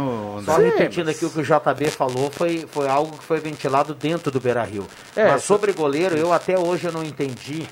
[0.44, 4.30] Só repetindo aqui o que o JB falou, foi, foi algo que foi ventilado dentro
[4.30, 4.86] do Beira Rio.
[5.16, 7.66] É, mas sobre goleiro, eu até hoje eu não entendi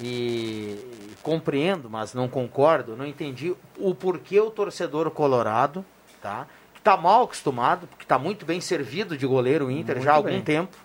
[0.00, 0.76] e
[1.22, 5.84] compreendo, mas não concordo, não entendi o porquê o torcedor colorado,
[6.20, 6.46] tá?
[6.84, 10.16] Que tá mal acostumado, porque tá muito bem servido de goleiro o Inter já há
[10.16, 10.42] algum bem.
[10.42, 10.76] tempo.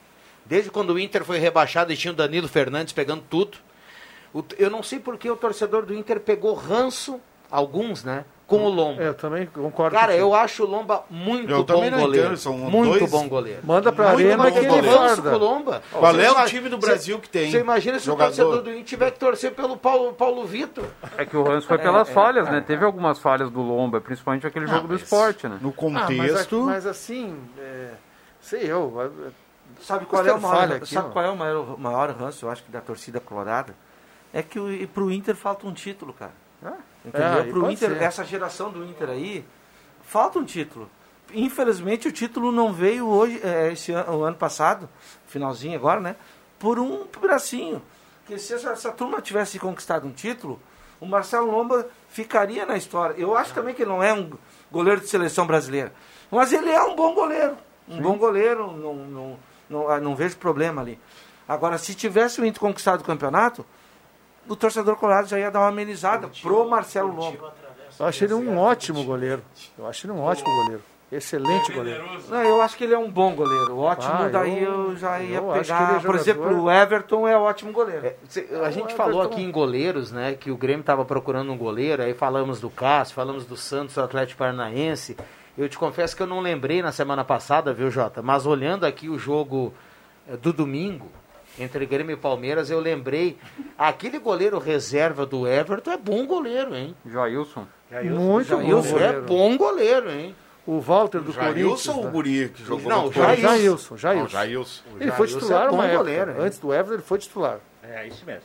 [0.46, 3.58] Desde quando o Inter foi rebaixado e tinha o Danilo Fernandes pegando tudo.
[4.58, 7.20] Eu não sei por que o torcedor do Inter pegou ranço,
[7.52, 8.24] alguns, né?
[8.50, 9.02] Com o Lomba.
[9.02, 9.96] Eu também concordo.
[9.96, 12.10] Cara, eu acho o Lomba muito Eu bom goleiro.
[12.26, 13.60] entendo, são muito dois- bom goleiro.
[13.64, 15.30] Manda pra Muito arena que ele farda.
[15.30, 15.84] com o Lomba.
[15.92, 18.32] Qual é o time do Brasil que tem Você imagina se jogador?
[18.32, 20.86] o torcedor do Inter tiver que torcer pelo Paulo, Paulo Vitor?
[21.18, 22.60] É que o Ramos foi pelas falhas, né?
[22.66, 25.60] Teve algumas falhas do Lomba, principalmente aquele jogo do esporte, né?
[25.62, 26.64] No Ah, mas, contexto.
[26.64, 27.92] mas assim, é,
[28.42, 28.94] sei eu.
[29.28, 29.32] é,
[29.82, 31.12] Sabe qual é o maior, falha aqui, sabe ó.
[31.12, 33.74] qual é o maior, maior ranço, eu acho que da torcida colorada?
[34.34, 36.32] É que o, pro Inter falta um título, cara.
[37.06, 37.28] Entendeu?
[37.28, 38.02] É, pro Inter, ser.
[38.02, 39.46] essa geração do Inter aí,
[40.04, 40.90] falta um título.
[41.34, 44.90] Infelizmente o título não veio hoje, é, esse ano, o ano passado,
[45.28, 46.16] finalzinho agora, né?
[46.58, 47.82] Por um bracinho.
[48.20, 50.60] Porque se essa, essa turma tivesse conquistado um título,
[51.00, 53.16] o Marcelo Lomba ficaria na história.
[53.18, 54.32] Eu acho também que ele não é um
[54.72, 55.94] goleiro de seleção brasileira.
[56.30, 57.56] Mas ele é um bom goleiro.
[57.88, 61.00] Um bom goleiro, não, não, não, ah, não vejo problema ali.
[61.48, 63.66] Agora, se tivesse o Inter conquistado o campeonato,
[64.50, 67.54] o torcedor colorado já ia dar uma amenizada pro Marcelo Lomba.
[68.00, 69.42] Eu acho ele um ótimo goleiro.
[69.78, 70.82] Eu acho ele um ótimo goleiro.
[71.12, 72.04] Excelente goleiro.
[72.30, 73.78] Não, eu acho que ele é um bom goleiro.
[73.80, 75.96] Ótimo, Ah, daí eu- eu, já ia eu ele pegar.
[75.98, 78.14] é Por exemplo, o Everton é ótimo goleiro.
[78.64, 80.36] A gente falou aqui em goleiros, né?
[80.36, 84.02] Que o Grêmio estava procurando um goleiro, aí falamos do Cássio, falamos do Santos, do
[84.04, 85.18] Atlético Paranaense.
[85.58, 88.22] Eu te confesso que eu não lembrei na semana passada, viu, Jota?
[88.22, 89.74] Mas olhando aqui o jogo
[90.28, 91.12] eh, do domingo,
[91.60, 93.38] entre Grêmio e Palmeiras, eu lembrei.
[93.78, 96.96] Aquele goleiro reserva do Everton é bom goleiro, hein?
[97.06, 97.68] Jailson.
[98.04, 99.22] Muito bom Jailson é goleiro.
[99.24, 100.36] bom goleiro, hein?
[100.66, 101.88] O Walter do Jailson Corinthians.
[101.88, 102.12] ou o né?
[102.12, 103.40] Guri que jogou Não, no o Corinthians?
[103.42, 104.22] Jailson, Jailson.
[104.22, 104.84] Não, Jailson.
[105.00, 105.98] Ele foi Jailson titular é bom uma época.
[105.98, 106.42] goleiro?
[106.42, 107.60] Antes do Everton, ele foi titular.
[107.84, 108.44] É, isso mesmo.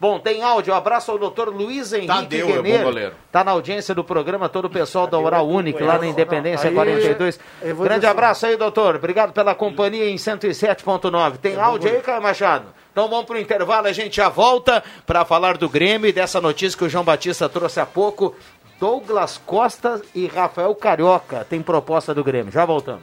[0.00, 0.72] Bom, tem áudio.
[0.72, 3.14] Abraço ao doutor Luiz Henrique Tadeu é bom goleiro.
[3.32, 6.74] Tá na audiência do programa, todo o pessoal da Oral Unique, lá na Independência Aí,
[6.74, 7.40] 42.
[7.62, 8.96] eu vou Grande dizer abraço aí, doutor.
[8.96, 11.38] Obrigado pela companhia em 107.9.
[11.38, 12.66] Tem áudio aí, Caio Machado?
[12.92, 16.76] Então vamos pro intervalo, a gente já volta para falar do Grêmio e dessa notícia
[16.76, 18.34] que o João Batista trouxe há pouco.
[18.80, 22.52] Douglas Costa e Rafael Carioca tem proposta do Grêmio.
[22.52, 23.02] Já voltamos.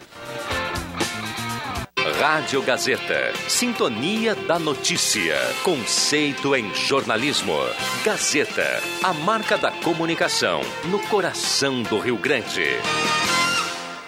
[2.19, 3.33] Rádio Gazeta.
[3.47, 5.35] Sintonia da notícia.
[5.63, 7.57] Conceito em jornalismo.
[8.05, 8.81] Gazeta.
[9.03, 12.65] A marca da comunicação no coração do Rio Grande.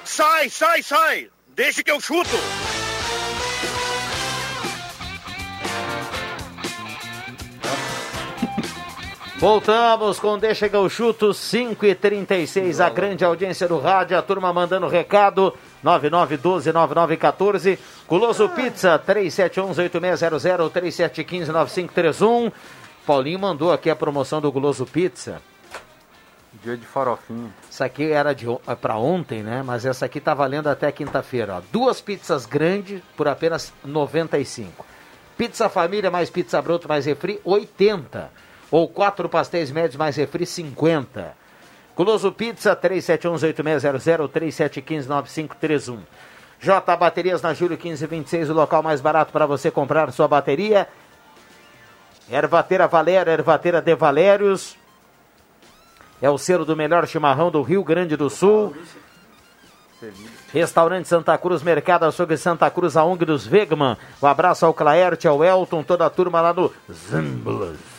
[0.05, 1.29] Sai, sai, sai!
[1.53, 2.37] Deixa que eu chuto!
[9.39, 14.21] Voltamos com Deixa que eu chuto, 5 e 36 a grande audiência do rádio, a
[14.23, 15.53] turma mandando recado,
[15.85, 22.51] 9912-9914, Guloso Pizza, 3711-8600, 3715-9531,
[23.05, 25.39] Paulinho mandou aqui a promoção do Guloso Pizza,
[26.63, 27.53] Dia de farofinha.
[27.69, 31.61] isso aqui era de é pra ontem, né, mas essa aqui tá valendo até quinta-feira,
[31.71, 34.83] duas pizzas grandes por apenas 95,
[35.37, 41.35] pizza família mais pizza broto mais refri, 80, ou quatro pastéis médios mais refri, 50.
[41.95, 45.99] Guloso Pizza, 3711-8600, 3715-9531.
[46.59, 50.87] J Baterias na Júlio 1526, o local mais barato para você comprar sua bateria.
[52.29, 54.75] Ervateira Valério, Ervateira de Valérios.
[56.21, 58.75] É o selo do melhor chimarrão do Rio Grande do Sul.
[60.53, 63.97] Restaurante Santa Cruz, Mercado Açougue Santa Cruz, a ONG dos Vegman.
[64.21, 67.96] Um abraço ao Claerte, ao Elton, toda a turma lá no Zamblas.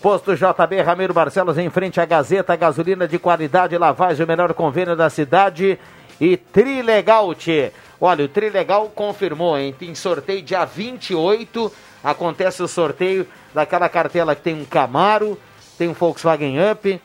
[0.00, 4.96] Posto JB Ramiro Barcelos em frente à Gazeta, gasolina de qualidade, lavagem, o melhor convênio
[4.96, 5.78] da cidade.
[6.20, 7.72] E Trilegal, tchê.
[8.00, 9.74] Olha, o Trilegal confirmou, hein?
[9.76, 11.72] Tem sorteio dia 28.
[12.02, 15.38] Acontece o sorteio daquela cartela que tem um Camaro,
[15.78, 17.00] tem um Volkswagen Up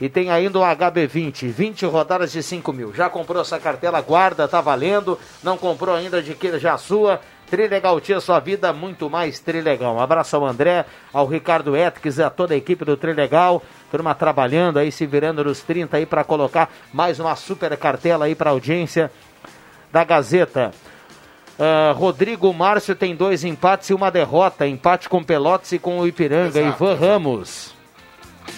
[0.00, 1.48] e tem ainda um HB20.
[1.48, 2.92] 20 rodadas de 5 mil.
[2.92, 4.00] Já comprou essa cartela?
[4.00, 5.16] Guarda, tá valendo.
[5.44, 7.20] Não comprou ainda, que já a sua.
[7.56, 9.94] Trilegal Tia, sua vida muito mais Trilegal.
[9.96, 13.62] Um abraço ao André, ao Ricardo Etques, a toda a equipe do Trilegal.
[13.90, 18.34] Turma trabalhando aí, se virando nos 30 aí para colocar mais uma super cartela aí
[18.34, 19.12] para audiência
[19.92, 20.70] da Gazeta.
[21.60, 24.66] Ah, Rodrigo Márcio tem dois empates e uma derrota.
[24.66, 26.58] Empate com Pelotas e com o Ipiranga.
[26.58, 27.74] Exato, Ivan Ramos.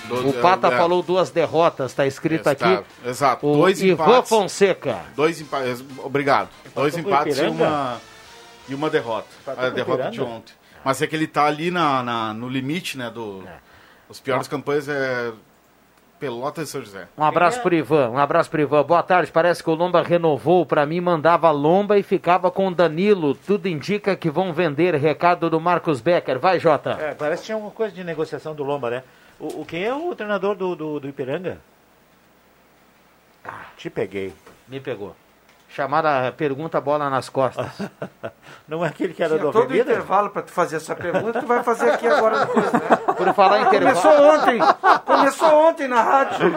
[0.05, 2.63] Do- O Pata é, falou duas derrotas, está escrito aqui.
[2.65, 3.47] Exato, exato.
[3.51, 4.29] O Dois Ivan empates.
[4.29, 4.99] Fonseca.
[5.17, 5.85] Dois empates.
[5.99, 6.49] Obrigado.
[6.73, 8.01] Dois empates e uma,
[8.69, 9.29] e uma derrota.
[9.43, 10.55] Empatou A com o derrota de ontem.
[10.85, 13.11] Mas é que ele tá ali na, na- no limite, né?
[13.11, 13.45] Do,
[14.09, 15.33] Os piores campanhas é
[16.21, 17.09] Pelotas e São José.
[17.19, 18.83] Um abraço pro Ivan, um abraço pro Ivan.
[18.85, 22.75] Boa tarde, parece que o Lomba renovou para mim, mandava Lomba e ficava com o
[22.75, 23.35] Danilo.
[23.35, 24.95] Tudo indica que vão vender.
[24.95, 26.39] Recado do Marcos Becker.
[26.39, 26.91] Vai, Jota.
[27.01, 29.03] É, parece que tinha alguma coisa de negociação do Lomba, né?
[29.41, 31.59] O, o- quem é o treinador do, do, do Ipiranga?
[33.45, 34.33] Ah, te peguei.
[34.69, 35.15] Me pegou.
[35.75, 37.67] Chamaram a pergunta bola nas costas.
[38.69, 41.47] Não é aquele que era Tinha do todo intervalo para tu fazer essa pergunta, tu
[41.49, 42.81] vai fazer aqui agora depois, né?
[43.19, 44.01] Por falar em intervalo.
[44.01, 44.59] Começou ontem,
[45.05, 46.53] começou ontem na rádio.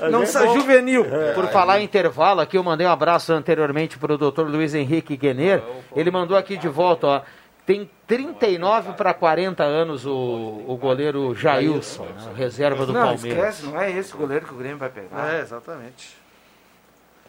[0.10, 1.06] Não sa juvenil.
[1.34, 5.16] Por falar em intervalo, aqui eu mandei um abraço anteriormente para o doutor Luiz Henrique
[5.16, 5.62] Guener.
[5.96, 7.22] Ele mandou aqui de volta, ó.
[7.64, 13.54] Tem 39 para 40 anos o, o goleiro Jailson, né, o reserva do não, Palmeiras.
[13.54, 15.34] esquece, não é esse goleiro que o Grêmio vai pegar.
[15.34, 16.19] É, exatamente.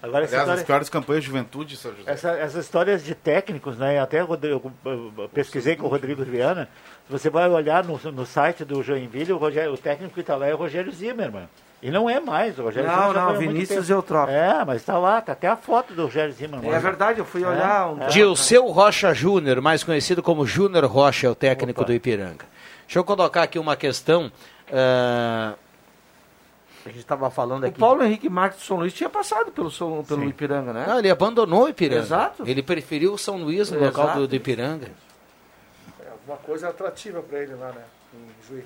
[0.03, 2.11] Agora, Aliás, as história, piores campanhas de juventude, São José.
[2.11, 3.99] essa- essas histórias de técnicos, né?
[3.99, 6.67] Até Rodrigo- eu, eu pesquisei com o Rodrigo Viana.
[7.05, 10.35] Se você vai olhar no, no site do Joinville, o, Rogério, o técnico que está
[10.35, 11.47] lá é o Rogério Zimmermann.
[11.83, 13.99] E não é mais, o Rogério Não, não, Vinícius tempo.
[13.99, 14.33] Eutrópio.
[14.35, 16.71] É, mas está lá, tá até a foto do Rogério Zimmermann.
[16.71, 21.29] É verdade, eu fui olhar um Gilceu Rocha Júnior, mais conhecido como Júnior Rocha, é
[21.29, 22.45] o técnico do Ipiranga.
[22.85, 24.31] Deixa eu colocar aqui uma questão.
[24.71, 25.53] ah,
[26.85, 27.79] a gente estava falando O aqui.
[27.79, 30.85] Paulo Henrique Marques do São Luís tinha passado pelo, São- pelo Ipiranga, né?
[30.87, 32.01] Não, ele abandonou o Ipiranga.
[32.01, 32.43] Exato.
[32.47, 34.19] Ele preferiu o São Luís no local Exato.
[34.21, 34.91] do, do Ipiranga.
[36.03, 37.83] É alguma coisa atrativa para ele lá, né?
[38.13, 38.65] Em Juiz.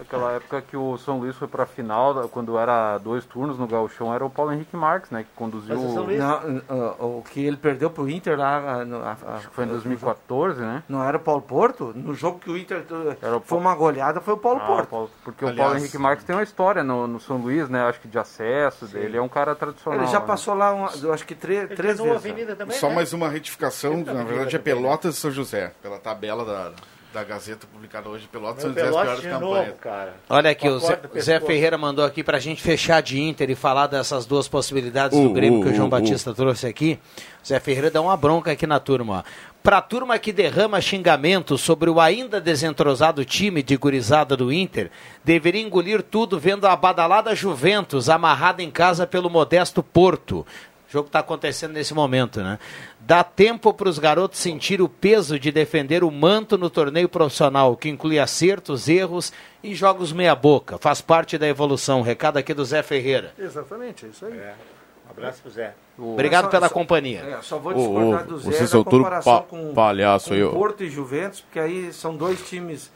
[0.00, 4.14] Aquela época que o São Luís foi pra final, quando era dois turnos no Gauchão,
[4.14, 5.24] era o Paulo Henrique Marques, né?
[5.24, 5.74] Que conduziu.
[5.76, 6.62] Não,
[7.00, 8.84] o, o que ele perdeu pro Inter lá.
[8.84, 10.84] no- a- a- Acho que foi em 2014, né?
[10.88, 11.92] Não era o Paulo Porto?
[11.96, 12.84] No jogo que o Inter
[13.20, 14.88] Era o foi uma goleada, foi o Paulo Ah, Porto.
[14.88, 17.82] Paulo- porque o Aliás, Paulo Henrique Marques tem uma história no, no São Luís, né?
[17.82, 19.16] Acho que de acesso dele.
[19.16, 20.00] É um cara tradicional.
[20.00, 20.26] Ele já né?
[20.26, 22.22] passou lá, uma, eu acho que três, três vezes.
[22.56, 22.66] né?
[22.72, 26.72] Só mais uma retificação, na verdade é Pelotas e São José, pela tabela da,
[27.12, 29.66] da Gazeta publicada hoje, Pelotas e São José piores de campanhas.
[29.66, 30.14] novo, cara.
[30.28, 31.40] Olha aqui, o Zé, do Zé.
[31.40, 35.32] Ferreira mandou aqui pra gente fechar de Inter e falar dessas duas possibilidades do Uh,
[35.32, 36.98] Grêmio uh, que o João uh, Batista trouxe aqui.
[37.42, 39.24] O Zé Ferreira dá uma bronca aqui na turma.
[39.24, 39.48] ó.
[39.62, 44.90] Pra turma que derrama xingamentos sobre o ainda desentrosado time de gurizada do Inter,
[45.24, 50.46] deveria engolir tudo vendo a badalada Juventus amarrada em casa pelo modesto Porto.
[50.88, 52.58] O jogo está acontecendo nesse momento, né?
[52.98, 57.76] Dá tempo para os garotos sentir o peso de defender o manto no torneio profissional,
[57.76, 59.30] que inclui acertos, erros
[59.62, 60.78] e jogos meia-boca.
[60.78, 62.00] Faz parte da evolução.
[62.00, 63.34] Recado aqui do Zé Ferreira.
[63.38, 64.32] Exatamente, é isso aí.
[64.32, 65.74] Um abraço pro Zé.
[65.98, 67.20] Obrigado Só- pela só- companhia.
[67.20, 70.50] é, só vou discordar ô, do Zé são tudo comparação pa- com, palhaço com ó.
[70.52, 72.90] Porto e Juventus, porque aí são dois times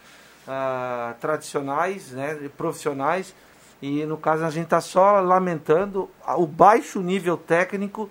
[0.48, 3.34] ah, tradicionais, né, profissionais,
[3.82, 8.08] e no caso a gente está só lamentando o baixo nível técnico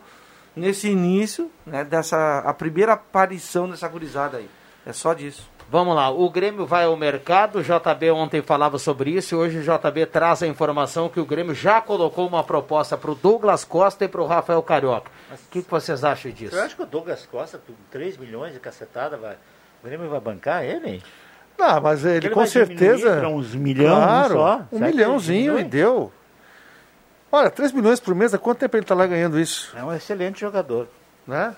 [0.54, 4.50] nesse início, né, dessa a primeira aparição dessa gurizada aí.
[4.86, 5.50] É só disso.
[5.70, 9.60] Vamos lá, o Grêmio vai ao mercado, o JB ontem falava sobre isso e hoje
[9.60, 13.64] o JB traz a informação que o Grêmio já colocou uma proposta para o Douglas
[13.64, 15.10] Costa e para o Rafael Carioca.
[15.32, 16.54] O que, que vocês acham disso?
[16.54, 19.38] Eu acho que o Douglas Costa, com 3 milhões de cacetada, vai,
[19.82, 21.02] o Grêmio vai bancar ele?
[21.62, 23.18] Não, mas ele, Ele com certeza.
[23.18, 24.66] pra uns milhão, claro, um só?
[24.72, 26.12] Um Será milhãozinho e deu.
[27.32, 29.72] Olha, 3 milhões por mês, há quanto tempo ele está lá ganhando isso?
[29.78, 30.88] É um excelente jogador.
[31.26, 31.56] Né?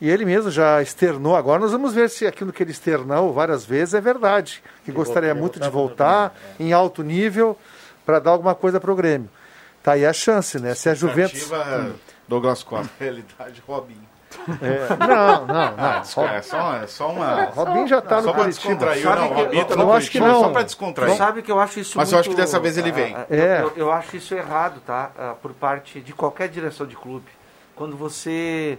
[0.00, 1.36] E ele mesmo já externou.
[1.36, 4.62] Agora nós vamos ver se aquilo que ele externou várias vezes é verdade.
[4.84, 7.56] Que Ele gostaria muito de voltar em alto nível
[8.04, 9.30] para dar alguma coisa para o Grêmio.
[9.82, 10.74] Tá aí a chance, né?
[10.74, 11.40] Se a Juventus.
[11.42, 11.92] Expectativa,
[12.26, 12.90] Douglas Costa.
[12.98, 14.09] Realidade, Robinho.
[14.62, 15.92] É, não, não, não.
[15.98, 17.44] É só, é só, é só uma.
[17.46, 18.68] Robinho já tá no Só pra Curitiba.
[18.74, 19.02] descontrair.
[19.02, 20.40] Sabe Não, que- Robinho tá eu no acho que não.
[20.40, 21.16] Só pra descontrair.
[21.16, 23.14] Sabe que eu acho isso Mas eu acho que muito, dessa vez ele vem.
[23.14, 23.62] ah, ah, É.
[23.62, 25.10] Eu, eu acho isso errado, tá?
[25.18, 27.26] Ah, por parte de qualquer direção de clube.
[27.74, 28.78] Quando você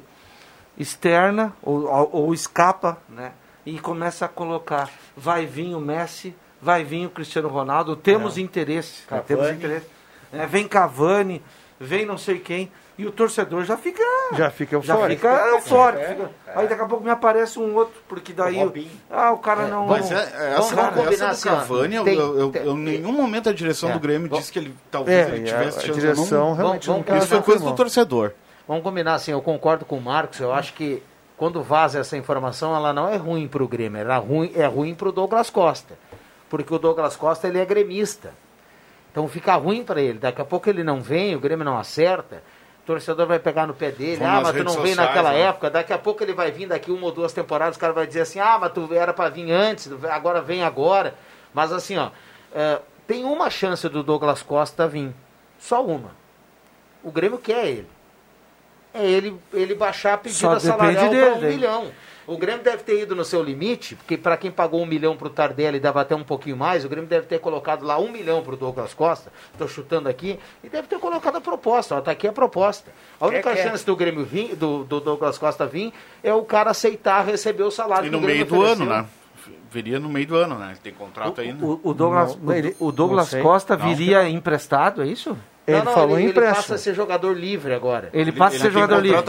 [0.78, 3.34] externa ou, ou- ou escapa, né?
[3.66, 9.04] E começa a colocar, vai vir o Messi, vai vir o Cristiano Ronaldo, temos interesse,
[9.10, 9.22] né?
[9.28, 9.86] temos interesse.
[10.32, 10.48] né?
[10.48, 11.44] Vem Cavani,
[11.80, 15.22] vem não sei quem, e o torcedor já fica Já fica já eufórico.
[15.22, 16.04] fica eufórico.
[16.04, 18.74] É, fica- Aí daqui a pouco me aparece um outro, porque daí O
[19.10, 21.96] ah, o cara não Mas não- é, é, essa, Cara, essa combinar do assim, Cavani,
[21.96, 23.94] eu, tem- eu, eu- tem- eu- em nenhum momento a direção É.
[23.94, 26.88] do Grêmio Bom, disse que ele talvez É, ele a, tivesse a direção Não- realmente
[26.88, 27.76] vamos- não Isso foi coisa do confirmou.
[27.76, 28.32] torcedor.
[28.68, 31.02] Vamos combinar assim, eu concordo com o Marcos, eu acho que
[31.38, 34.66] quando vaza essa informação, ela não é ruim para o Grêmio, ela é ruim, é
[34.68, 35.96] ruim para o Douglas Costa.
[36.50, 38.32] Porque o Douglas Costa ele é gremista.
[39.12, 40.20] Então fica ruim para ele.
[40.20, 42.42] Daqui a pouco ele não vem, o Grêmio não acerta,
[42.93, 45.41] torcedor vai pegar no pé dele, Vão ah, mas tu não veio sociais, naquela né?
[45.41, 48.08] época, daqui a pouco ele vai vir daqui uma ou duas temporadas, o cara vai
[48.08, 51.15] dizer assim, ah, mas tu era para vir antes, agora vem agora.
[51.54, 52.10] Mas assim, ó,
[52.54, 55.13] eh, tem uma chance do Douglas Costa vir.
[55.60, 56.12] Só uma.
[57.04, 57.88] O Grêmio quer ele
[58.93, 61.49] é ele, ele baixar a pedida salarial dele, para um né?
[61.49, 61.91] milhão.
[62.27, 65.27] O Grêmio deve ter ido no seu limite, porque para quem pagou um milhão para
[65.27, 68.41] o Tardelli dava até um pouquinho mais, o Grêmio deve ter colocado lá um milhão
[68.43, 72.27] para o Douglas Costa, estou chutando aqui, e deve ter colocado a proposta, está aqui
[72.27, 72.91] a proposta.
[73.19, 73.63] A única quer.
[73.63, 75.91] chance do Grêmio vir, do, do Douglas Costa vir,
[76.23, 78.86] é o cara aceitar receber o salário E que no o Grêmio meio do ano,
[78.86, 79.05] né?
[79.71, 80.71] Viria no meio do ano, né?
[80.71, 81.65] Ele tem contrato ainda.
[81.65, 83.41] O, o Douglas, Não, ele- o, o Douglas não.
[83.41, 83.88] Costa Não.
[83.88, 85.36] viria emprestado, é isso?
[85.67, 86.76] Ele Não, não, falou ele, em ele passa empréstimo.
[86.76, 88.10] a ser jogador livre agora.
[88.13, 89.19] Ele, Ele- passa a ele ser jogador livre.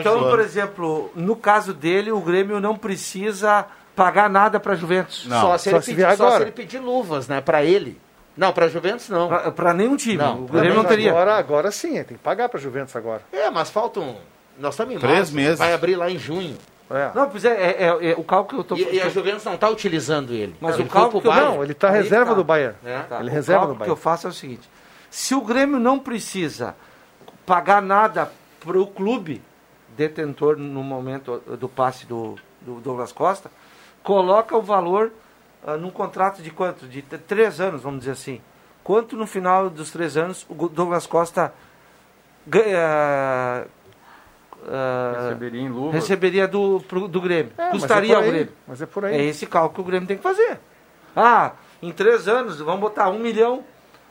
[0.00, 5.26] então, por exemplo, no caso dele, o Grêmio não precisa pagar nada para a Juventus.
[5.26, 8.00] Não, só, se só ele se pedir, só se ele pedir luvas, né, para ele.
[8.36, 9.28] Não, para Juventus não.
[9.52, 10.18] Para nenhum time.
[10.18, 11.10] Não, o Grêmio não teria.
[11.10, 13.22] Agora, agora sim, tem que pagar para a Juventus agora.
[13.32, 14.16] É, mas faltam.
[14.58, 15.58] Nós estamos em Três março, meses.
[15.58, 16.56] Vai abrir lá em junho.
[16.90, 17.10] É.
[17.14, 19.42] Não, pois é, é, é- é o cálculo que eu tô E, e a Juventus
[19.44, 20.54] não está utilizando ele.
[20.60, 21.34] Mas ele o cálculo que eu-.
[21.34, 22.34] Não, ele está reserva tá.
[22.34, 22.76] do Bayern.
[22.84, 22.98] É.
[23.00, 23.90] Tá, Ele o reserva do que Bayern.
[23.92, 24.68] eu faço é o seguinte:
[25.16, 26.76] se o Grêmio não precisa
[27.46, 29.40] pagar nada para o clube
[29.96, 33.50] detentor no momento do passe do, do Douglas Costa,
[34.02, 35.10] coloca o valor
[35.66, 36.86] ah, num contrato de quanto?
[36.86, 38.42] De três anos, vamos dizer assim.
[38.84, 41.54] Quanto no final dos três anos o Douglas Costa
[42.54, 43.64] ah,
[45.22, 45.94] Receberia em luvas.
[45.94, 47.52] receberia do, pro- do Grêmio?
[47.56, 48.52] É, mas Custaria é ao Grêmio?
[48.66, 49.28] Mas é por É aí.
[49.28, 50.58] esse cálculo que o Grêmio tem que fazer.
[51.14, 53.64] Ah, em três anos, vamos botar um milhão,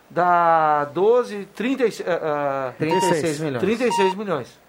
[0.10, 3.62] dá 12, 30, ah, ah, 36 milhões.
[3.62, 4.66] 36 milhões.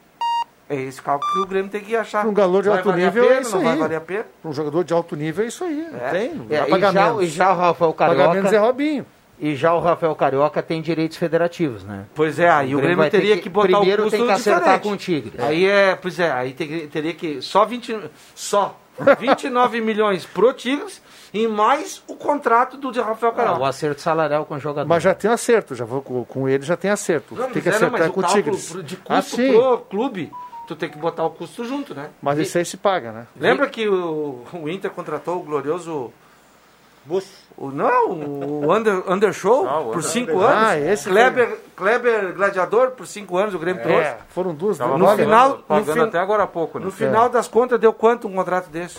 [0.68, 2.26] É esse cálculo que o Grêmio tem que achar.
[2.26, 3.64] Um galão de Vai alto nível pena, é isso não aí.
[3.66, 4.24] vai valer a pena?
[4.44, 5.86] Um jogador de alto nível é isso aí.
[5.92, 6.34] Não tem.
[6.34, 7.22] Não É, e, já, menos.
[7.22, 8.20] e já o Rafael Carioca.
[8.20, 9.06] Pagar menos é Robinho.
[9.38, 12.06] E já o Rafael Carioca tem direitos federativos, né?
[12.16, 14.32] Pois é, aí o Grêmio vai ter teria que, botar primeiro o custo tem que
[14.32, 14.82] acertar diferente.
[14.82, 15.32] com o Tigre.
[15.38, 18.00] Aí é, pois é, aí tem- teria que só 20,
[18.34, 18.76] só
[19.20, 21.00] 29 milhões pro Tigres
[21.44, 23.60] e mais o contrato do Rafael Ah, Carioca.
[23.60, 24.88] o acerto salarial com o jogador.
[24.88, 27.34] Mas já tem acerto, já vou com, com ele, já tem acerto.
[27.34, 28.70] Não, tem que é, não, acertar mas com o cálculo Tigres.
[28.72, 29.52] pro- de Ah, custo sim.
[29.52, 30.32] pro clube,
[30.66, 32.08] tu tem que botar o custo junto, né?
[32.22, 33.26] Mas isso aí se paga, né?
[33.38, 36.12] Lembra que o, o Inter contratou o glorioso.
[37.56, 40.62] O, não, o Under, Undershow Ah, o por Under- cinco Under- anos.
[40.70, 44.14] Ah, esse Kleber, Kleber Gladiador por cinco anos, o Grêmio É, trouxe.
[44.30, 44.76] foram duas.
[44.80, 46.84] No final, no, pagando fin- até agora há pouco, né?
[46.84, 48.98] no final das contas, deu quanto um contrato desse?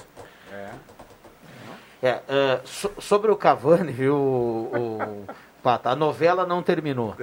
[2.02, 5.26] É, é, so- sobre o Cavani, viu, o, o-
[5.64, 7.16] Pata, a novela não terminou.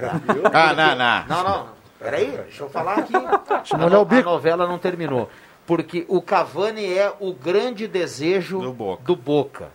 [0.52, 1.26] Ah, não, não.
[1.28, 1.68] Não, não.
[1.98, 3.12] Peraí, deixa eu falar aqui.
[3.12, 5.30] Deixa eu A, no- a novela não terminou.
[5.66, 8.60] Porque o Cavani é o grande desejo
[9.02, 9.68] do Boca.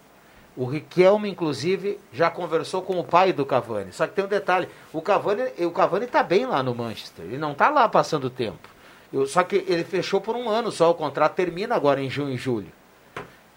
[0.55, 3.91] O Riquelme, inclusive, já conversou com o pai do Cavani.
[3.93, 7.25] Só que tem um detalhe: o Cavani o Cavani está bem lá no Manchester.
[7.25, 8.67] Ele não está lá passando tempo.
[9.11, 10.91] Eu- só que ele fechou por um ano só.
[10.91, 12.67] O contrato termina agora em junho e julho.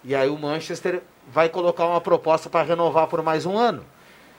[0.05, 3.85] E aí o Manchester vai colocar uma proposta para renovar por mais um ano.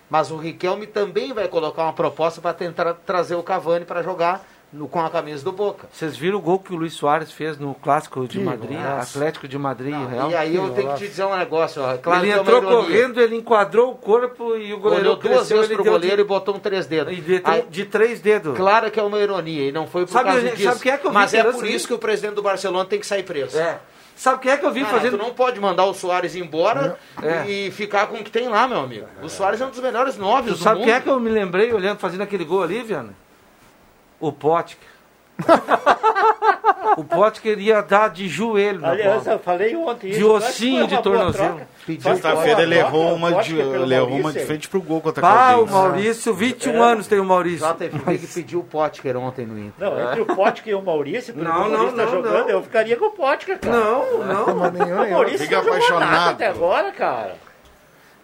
[0.10, 4.46] Mas o Riquelme também vai colocar uma proposta para tentar trazer o Cavani para jogar
[4.72, 5.88] no- com a camisa do Boca.
[5.92, 9.18] Vocês viram o gol que o Luiz Soares fez no Clássico de Que Madrid, golaço.
[9.18, 10.30] Atlético de Madrid e Real?
[10.32, 11.98] E aí eu tenho que te dizer um negócio, ó.
[11.98, 15.16] Claro ele que é uma entrou correndo, ele enquadrou o corpo e o goleiro Olhou
[15.16, 17.14] duas cresceu, vezes pro goleiro de- e botou um três dedos.
[17.14, 18.56] E de, Aí- de três dedos.
[18.58, 20.80] Claro que é uma ironia e não foi por Sabe- causa sabe disso.
[20.82, 22.86] quem é que eu vi Mas é por isso isso que o presidente do Barcelona
[22.86, 23.58] tem que sair preso.
[23.58, 23.80] É.
[24.16, 25.18] Sabe quem é que eu vi fazendo...
[25.18, 27.46] Tu não pode mandar o Soares embora É.
[27.48, 29.08] e ficar com o que tem lá, meu amigo.
[29.22, 30.86] O Soares é um dos melhores nove do sabe mundo.
[30.86, 33.14] quem é que eu me lembrei olhando, fazendo aquele gol ali, Viana?
[34.20, 34.78] O Potker.
[36.98, 39.36] o Potker ia dar de joelho na Aliás, bola.
[39.36, 41.62] eu falei ontem De que ossinho de tornozelo.
[42.00, 45.30] Sexta-feira ele errou uma de, pelo ele errou uma de frente pro gol contra a
[45.32, 45.66] Pá, o.
[45.68, 47.66] Maurício, 21 anos tem o Maurício.
[47.68, 49.74] JF que pediu o Potker ontem no Inter.
[49.90, 52.40] Não, entre o Potker e o Maurício, porque Não, o Maurício não, tá não, jogando,
[52.44, 52.50] não.
[52.50, 53.76] eu ficaria com o Potker, cara.
[53.76, 54.46] Não, não.
[54.46, 55.12] O.
[55.12, 56.32] Maurício Fica não jogou nada apaixonado.
[56.34, 57.36] até agora, cara.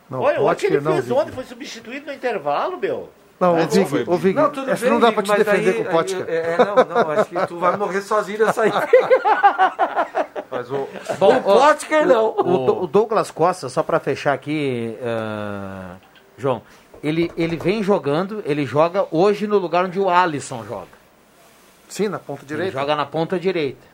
[0.10, 3.10] Não, Olha, o que ele não, fez ontem, foi substituído no intervalo, meu.
[3.39, 5.74] Não, o Vig, foi- o Vig, Não, tudo bem, não dá pra te defender aí-
[5.76, 6.26] com o Potker.
[6.28, 8.72] aí- É, não, não, acho que tu vai morrer sozinho nessa aí.
[10.52, 10.88] Mas o,
[11.20, 12.30] Bom, o Potker não.
[12.32, 15.95] O, o Douglas Costa, só para fechar aqui, ah,
[16.38, 16.62] João,
[17.04, 21.00] ele, ele vem jogando, ele joga hoje no lugar onde o Alisson joga.
[21.88, 22.72] Sim, na ponta Ele direita.
[22.80, 23.88] joga na ponta direita.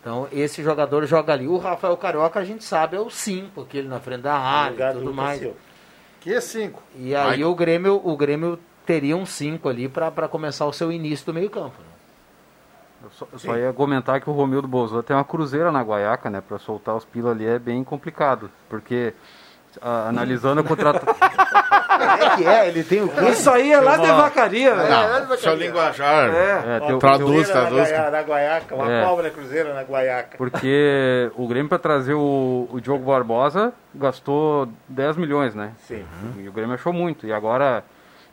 [0.00, 1.48] Então, esse jogador joga ali.
[1.48, 4.92] O Rafael Carioca, a gente sabe, é o 5, aquele na frente da área e
[4.94, 5.40] do tudo mais.
[6.20, 6.82] Que é cinco.
[6.96, 11.26] E aí o Grêmio, o Grêmio teria um 5 ali para começar o seu início
[11.26, 11.74] do meio campo.
[11.78, 11.95] né?
[13.06, 16.28] Eu só, eu só ia comentar que o Romildo Bolzan tem uma cruzeira na Guaiaca,
[16.28, 16.40] né?
[16.46, 18.50] Pra soltar os pila ali é bem complicado.
[18.68, 19.14] Porque,
[19.80, 21.14] ah, analisando a contratação.
[21.98, 23.30] É que é, ele tem o quê?
[23.30, 24.90] Isso aí é lá de vacaria, velho.
[25.26, 26.28] Não, isso é o linguajar.
[26.28, 27.88] É, o- Traduz, na traduz.
[27.90, 29.04] Guaiaca, na Guaiaca, uma É.
[29.06, 30.36] cobra cruzeira na Guaiaca.
[30.36, 35.72] Porque o Grêmio para trazer o, o Diogo Barbosa gastou 10 milhões, né?
[35.78, 36.04] Sim.
[36.38, 37.26] E o Grêmio achou muito.
[37.26, 37.82] E agora,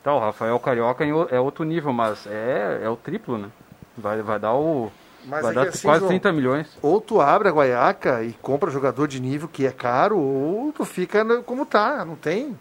[0.04, 3.48] tá, o Rafael Carioca o- é outro nível, mas é, é o triplo, né?
[3.98, 4.92] Vai, vai dar o.
[5.26, 6.68] Mas vai é dar assim, quase João, 30 milhões.
[6.82, 10.84] Ou tu abre a guaiaca e compra jogador de nível que é caro, ou tu
[10.84, 12.04] fica no- como tá.
[12.04, 12.58] Não tem.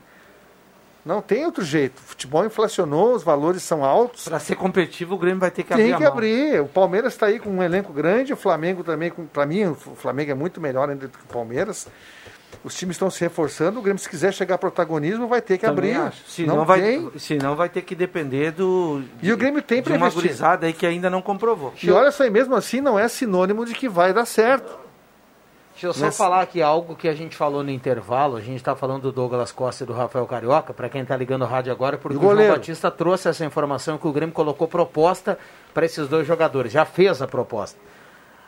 [1.05, 1.99] Não tem outro jeito.
[1.99, 4.23] O futebol inflacionou, os valores são altos.
[4.29, 6.13] Pra ser competitivo, o Grêmio vai ter que abrir Tem a que mão.
[6.13, 6.61] abrir.
[6.61, 9.75] O Palmeiras está aí com um elenco grande, o Flamengo também, com- pra mim, o
[9.75, 11.89] Flamengo é muito melhor ainda do que o Palmeiras.
[12.65, 15.67] Os times estão se reforçando, o Grêmio, se quiser chegar a protagonismo, vai ter que
[15.67, 16.07] Também abrir.
[16.09, 16.23] acho.
[16.31, 17.11] Se não, não, vai, tem.
[17.19, 19.03] se não vai ter que depender do.
[19.21, 20.23] E o Grêmio tem uma investir.
[20.23, 21.75] gurizada aí que ainda não comprovou.
[21.83, 24.81] E olha só, mesmo assim não é sinônimo de que vai dar certo.
[25.73, 28.37] Deixa eu só Nessa- falar aqui algo que a gente falou no intervalo.
[28.37, 31.43] A gente está falando do Douglas Costa e do Rafael Carioca, para quem está ligando
[31.43, 32.49] o rádio agora, porque E o, o João?
[32.51, 35.39] Batista trouxe essa informação que o Grêmio colocou proposta
[35.73, 36.71] para esses dois jogadores.
[36.71, 37.81] Já fez a proposta.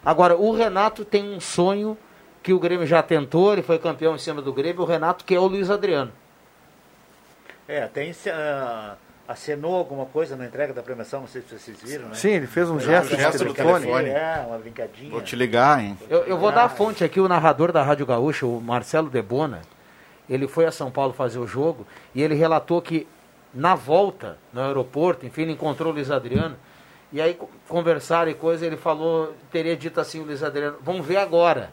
[0.04, 1.96] Agora, o Renato tem um sonho
[2.44, 5.34] que o Grêmio já tentou, ele foi campeão em cima do Grêmio, o Renato que
[5.34, 6.12] é o Luiz Adriano.
[7.66, 12.08] É, tem uh, acenou alguma coisa na entrega da premiação, não sei se vocês viram,
[12.08, 12.14] né?
[12.14, 14.10] Sim, ele fez um Foi gesto de gesto telefone.
[14.10, 15.10] É, uma brincadinha.
[15.10, 15.96] Vou te ligar, hein?
[16.10, 19.62] Eu, eu vou dar a fonte aqui, o narrador da Rádio Gaúcha, o Marcelo Debona,
[20.28, 23.08] ele foi a São Paulo fazer o jogo e ele relatou que
[23.54, 26.56] na volta, no aeroporto, enfim, ele encontrou o Luiz Adriano
[27.10, 31.06] e aí co- conversaram e coisa, ele falou, teria dito assim o Luiz Adriano, vamos
[31.06, 31.70] ver agora.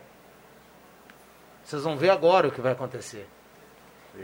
[1.72, 3.26] Vocês vão ver agora o que vai acontecer.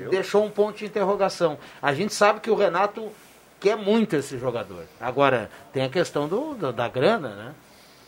[0.09, 1.57] Deixou um ponto de interrogação.
[1.81, 3.09] A gente sabe que o Renato
[3.57, 4.83] quer muito esse jogador.
[4.99, 7.53] Agora, tem a questão do, do- da grana, né?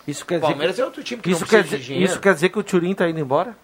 [0.06, 2.06] Isso quer O Palmeiras é outro time que isso não quer dizer, dinheiro.
[2.12, 3.56] Isso quer dizer que o Turim tá indo embora?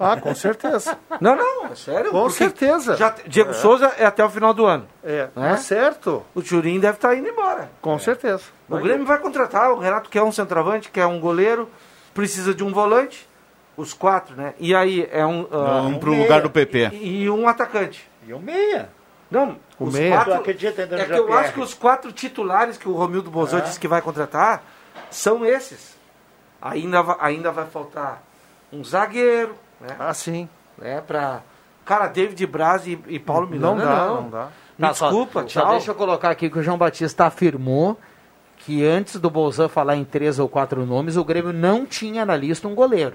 [0.00, 0.98] Ah, com certeza.
[1.20, 2.10] Não, não, é sério.
[2.10, 2.96] Com certeza.
[2.96, 3.52] Já, Diego É.
[3.52, 4.88] Souza é até o final do ano.
[5.04, 5.50] É, Né?
[5.50, 6.24] tá certo.
[6.34, 7.70] O Turim deve estar indo embora.
[7.82, 8.42] Com certeza.
[8.68, 11.68] O Grêmio vai contratar, o Renato quer um centroavante, quer um goleiro,
[12.14, 13.28] precisa de um volante,
[13.80, 14.54] os quatro, né?
[14.58, 15.46] E aí é um...
[15.50, 16.90] ah, Um pro lugar do PP.
[16.92, 18.08] E, e um atacante.
[18.26, 18.88] E o meia.
[19.30, 20.16] Não, O os meia.
[20.16, 20.34] quatro...
[20.34, 23.60] Acredita É que eu acho que os quatro titulares que o Romildo Bozan É.
[23.62, 24.62] disse que vai contratar
[25.10, 25.96] são esses.
[26.60, 28.22] Ainda, ainda vai faltar
[28.72, 29.96] um zagueiro, né?
[29.98, 30.48] Ah, sim.
[30.78, 31.40] né pra...
[31.84, 34.22] Cara, David Braz e, e Paulo Não Miranda, dá, não.
[34.22, 34.44] não dá.
[34.78, 35.70] Me Tá, só- desculpa, só tchau.
[35.72, 37.98] deixa eu colocar aqui que o João Batista afirmou
[38.58, 42.36] que antes do Bolzan falar em três ou quatro nomes, o Grêmio não tinha na
[42.36, 43.14] lista um goleiro.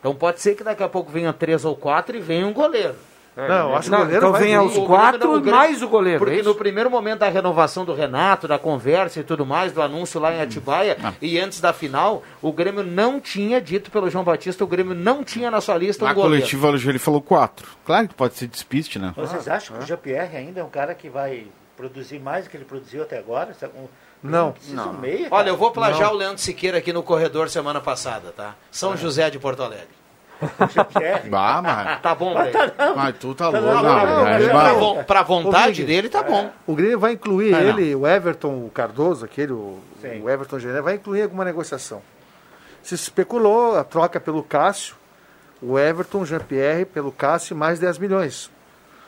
[0.00, 2.94] Então pode ser que daqui a pouco venha três ou quatro e venha um goleiro.
[3.36, 5.88] Não, eu acho que Não, o goleiro então vai venha os quatro o mais o
[5.88, 6.18] goleiro.
[6.18, 9.80] Porque é no primeiro momento da renovação do Renato, da conversa e tudo mais, do
[9.80, 14.24] anúncio lá em Atibaia, e antes da final, o Grêmio não tinha, dito pelo João
[14.24, 16.44] Batista, o Grêmio não tinha na sua lista um Na goleiro.
[16.44, 17.68] coletiva ele falou quatro.
[17.86, 19.12] Claro que pode ser despiste, né?
[19.14, 21.46] Vocês acham que o Jean-Pierre ainda é um cara que vai
[21.76, 23.56] produzir mais do que ele produziu até agora?
[23.62, 23.86] É um-
[24.22, 24.54] Não.
[24.68, 26.14] Um meia, Olha, eu vou plagiar Não.
[26.14, 28.54] o Leandro Siqueira aqui no corredor semana passada, tá?
[28.70, 29.86] São José de Porto Alegre.
[30.72, 31.28] Jean-Pierre.
[31.30, 32.52] Bah, mas, Tá bom, velho.
[32.96, 33.74] mas tu tá Tá louco.
[33.76, 36.50] não, Não, não, mas- não, Pra, mas- vo- pra vontade Vig, dele, tá bom.
[36.66, 37.68] O Grêmio vai incluir Ah, não.
[37.78, 40.20] ele, o Everton, o Cardoso, aquele, o, Sim.
[40.22, 42.02] o Everton Gené, vai incluir alguma negociação.
[42.82, 44.94] Se especulou a troca pelo Cássio,
[45.60, 48.48] o Everton, Jean-Pierre, pelo Cássio, mais 10 milhões.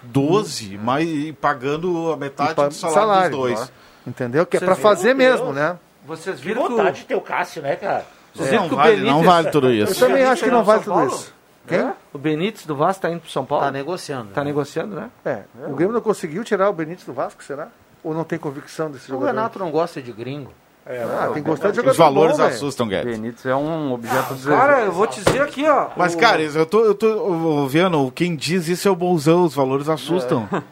[0.02, 3.60] 12, mas e pagando a metade E pa- do salário, dos dois.
[3.60, 3.79] ó.
[4.06, 4.46] Entendeu?
[4.46, 4.90] Que é Vocês pra viram?
[4.90, 5.76] fazer mesmo, né?
[6.06, 6.76] Vocês Que viram que o...
[6.76, 8.04] vontade de ter o Cássio, né, cara?
[8.34, 9.12] Vocês É, não, que o vale, Benítez...
[9.12, 10.00] não vale tudo Eu isso.
[10.00, 11.34] também Já acho que não vale tudo isso.
[11.68, 11.92] Quem?
[12.12, 13.64] O Benítez do Vasco tá indo pro São Paulo?
[13.64, 14.30] Tá negociando.
[14.32, 15.10] Tá negociando, né?
[15.24, 17.68] É, o Grêmio não conseguiu tirar o Benítez do Vasco, será?
[18.02, 19.26] Ou não tem convicção desse O jogador?
[19.34, 20.52] Renato não gosta de gringo.
[20.86, 23.14] Ah, tem que gostar de jogador Os valores bom, assustam, Guedes.
[23.16, 25.88] Benítez é um objeto de Cara, eu vou te dizer aqui, ó.
[25.94, 29.44] Mas, o- cara, eu tô, eu tô eu- vendo, quem diz isso é o Bolzão,
[29.44, 30.48] os valores assustam.
[30.50, 30.62] Isso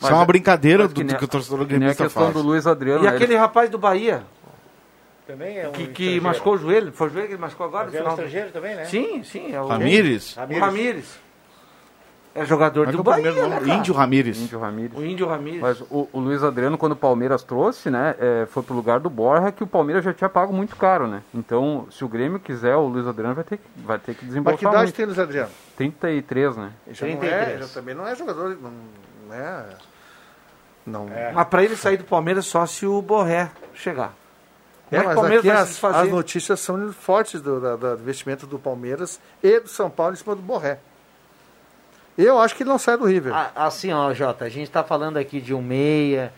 [0.00, 2.34] Mas é uma é- brincadeira do que que, nem- o torcedor Que gremista questão faz.
[2.34, 3.02] do Luiz Adriano.
[3.04, 3.14] E né?
[3.14, 4.22] aquele rapaz do Bahia,
[5.26, 6.92] Também é um que, que machucou o joelho.
[6.92, 7.86] Foi o joelho que ele machucou agora?
[7.86, 8.84] Mas é um estrangeiro também, né?
[8.84, 9.52] Sim, sim.
[9.52, 10.36] É o Ramires?
[10.36, 11.26] O Ramires.
[12.36, 13.74] É jogador Mas do é o Bahia, né?
[13.78, 14.38] Índio Ramires.
[14.38, 14.92] Índio Ramírez.
[14.98, 15.60] O Índio Ramires.
[15.62, 19.08] Mas o, o Luiz Adriano, quando o Palmeiras trouxe, né, é, foi pro lugar do
[19.08, 21.22] Borja, que o Palmeiras já tinha pago muito caro, né?
[21.34, 24.18] Então, se o Grêmio quiser, o Luiz Adriano vai ter que, vai ter que Mas
[24.20, 24.94] que desembolsar idade muito.
[24.96, 25.50] tem o Luiz Adriano?
[25.78, 26.70] 33, né?
[26.86, 27.60] Ele já não é, 33.
[27.60, 28.70] já também não é jogador, não,
[30.86, 31.32] não é...
[31.32, 34.14] Mas pra ele sair do Palmeiras só se o Borré chegar.
[34.90, 38.58] É, Como é mas aqui as, as notícias são fortes do, da, do investimento do
[38.58, 40.78] Palmeiras e do São Paulo em cima do Borré.
[42.16, 43.34] Eu acho que ele não sai do River.
[43.34, 46.32] Ah, Assim, ó, Jota, a gente tá falando aqui de um meia,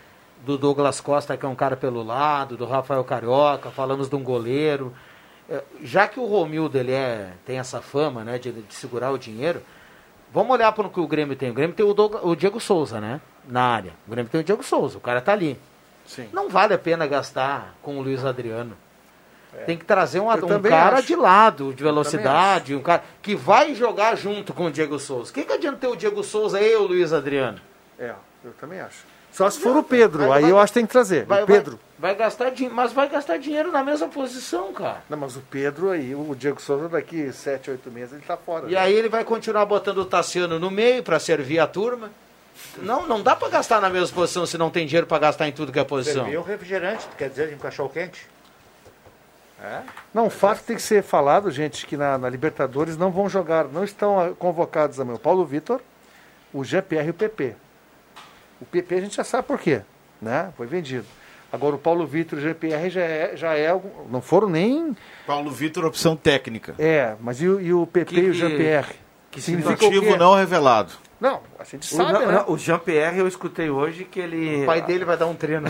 [0.45, 4.23] do Douglas Costa, que é um cara pelo lado, do Rafael Carioca, falamos de um
[4.23, 4.93] goleiro.
[5.49, 9.17] É, Já que o Romildo ele é, tem essa fama né, de, de segurar o
[9.17, 9.61] dinheiro,
[10.33, 11.49] vamos olhar para o que o Grêmio tem.
[11.49, 13.19] O Grêmio tem o, Douglas- o Diego Souza, né?
[13.47, 13.93] Na área.
[14.07, 15.59] O Grêmio tem o Diego Souza, o cara tá ali.
[16.05, 16.27] Sim.
[16.33, 18.75] Não vale a pena gastar com o Luiz Adriano.
[19.65, 21.07] Tem que trazer um, um cara acho.
[21.07, 25.31] de lado, de velocidade, um cara que vai jogar junto com o Diego Souza.
[25.31, 27.59] O que, que adianta ter o Diego Souza e o Luiz Adriano?
[27.97, 28.13] É,
[28.45, 29.03] eu também acho.
[29.31, 31.25] Só se for o Pedro, Vai- aí vai- eu acho que tem que trazer.
[31.25, 31.79] Vai, o Pedro.
[31.99, 35.03] Vai, gastar dinheiro, mas vai gastar dinheiro na mesma posição, cara.
[35.09, 38.69] Não, mas o Pedro aí, o Diego Souza daqui 7, 8 meses, ele tá fora.
[38.69, 42.09] E aí ele vai continuar botando o Tassiano no meio para servir a turma.
[42.77, 45.51] Não, não dá para gastar na mesma posição se não tem dinheiro para gastar em
[45.51, 46.23] tudo que é posição.
[46.23, 48.27] Serviu um refrigerante, quer dizer, um cachorro quente.
[50.13, 53.65] Não, o fato tem que ser falado, gente, que na, na Libertadores não vão jogar,
[53.65, 55.81] não estão ah, convocados amanhã o Paulo Vitor,
[56.53, 57.55] o Jean-Pierre e o PP.
[58.61, 59.81] O PP a gente já sabe por quê,
[60.21, 60.53] né?
[60.55, 61.05] Foi vendido.
[61.51, 63.79] Agora o Paulo Vitor e o Jean-Pierre já é, já é
[64.09, 64.95] não foram nem...
[65.25, 66.75] Paulo Vitor, opção técnica.
[66.77, 68.93] É, mas e, o- e o PP Que- e o Jean-Pierre?
[69.31, 70.17] que significa o Motivo quê?
[70.17, 70.93] não revelado.
[71.19, 72.31] Não, a gente O, sabe, não, né?
[72.47, 74.63] não, o Jean-Pierre eu escutei hoje que ele...
[74.63, 75.67] O pai dele vai dar um treino.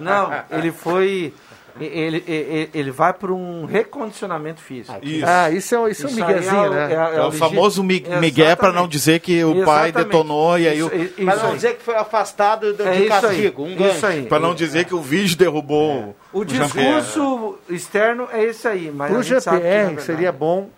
[0.00, 1.32] Não, ele foi...
[1.80, 4.98] Ele, ele, ele vai para um recondicionamento físico.
[5.02, 5.24] Isso.
[5.26, 6.92] Ah, isso é, isso é um Isso miguezinho, é o- né?
[6.92, 9.94] é a- É o famoso migué para não dizer que o pai Exatamente.
[10.12, 10.86] detonou e aí o...
[10.86, 13.68] Isso- isso Para não dizer que foi afastado de, É de isso aí, castigo, um
[13.70, 14.06] isso gancho.
[14.06, 14.22] aí.
[14.26, 17.00] Para não dizer que o vídeo derrubou O Jean-Pierre.
[17.00, 20.68] discurso externo é esse aí, mas Para o GPR seria bom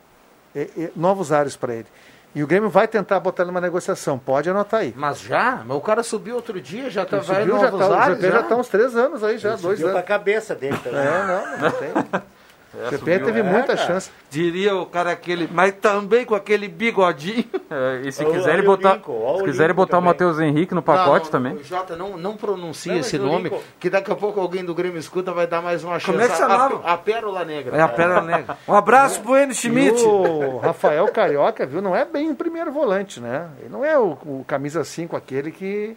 [0.54, 1.86] é, é, novos ares para ele.
[2.34, 4.18] E o Grêmio vai tentar botar ele numa negociação.
[4.18, 4.94] Pode anotar aí.
[4.96, 5.62] Mas já?
[5.66, 8.16] Mas o cara subiu outro dia, já tá Ele vai subiu, já tá, o ares,
[8.16, 10.08] GPR já está uns três anos aí, já, dois Subiu para a anos.
[10.08, 11.00] cabeça dele também.
[11.00, 11.90] É, não, não tem.
[12.74, 14.10] O GPR teve muita chance.
[14.30, 17.44] Diria o cara aquele, mas também com aquele bigodinho.
[17.72, 19.00] É, e se quiserem botar,
[19.38, 21.54] se quiserem botar o Matheus Henrique no pacote Não, também.
[21.54, 24.74] O Jota, não, não pronuncia Não, esse nome, Lincoln- que daqui a pouco alguém do
[24.74, 26.04] Grêmio escuta vai dar mais uma chance.
[26.12, 26.82] Como é que A- chamava?
[26.84, 27.74] A, a Pérola Negra.
[27.74, 28.58] É a Pérola Negra.
[28.68, 30.02] Um abraço pro Enio Schmidt.
[30.04, 33.48] O Rafael Carioca, viu, não é bem o primeiro volante, né?
[33.60, 35.96] Ele não é o, o camisa 5 aquele que,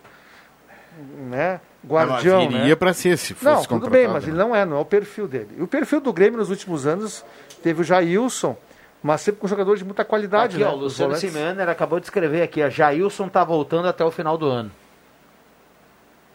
[1.30, 2.60] né, guardião, mas né?
[2.62, 4.30] iria pra ser, se fosse Não, tudo contratado, bem, mas né?
[4.30, 5.50] ele não é, não é o perfil dele.
[5.58, 7.24] E o perfil do Grêmio nos últimos anos
[7.62, 8.56] teve o Jailson,
[9.04, 10.70] mas sempre com jogadores de muita qualidade, Aqui, né?
[10.70, 11.32] ó, o Luciano volantes.
[11.32, 14.72] Simeone acabou de escrever aqui, a Jailson tá voltando até o final do ano.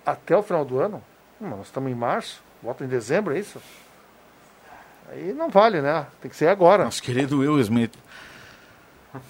[0.05, 1.03] Até o final do ano?
[1.41, 3.61] Hum, nós estamos em março, volta em dezembro, é isso?
[5.11, 6.07] Aí não vale, né?
[6.21, 6.85] Tem que ser agora.
[6.85, 7.93] Nosso querido Will Smith.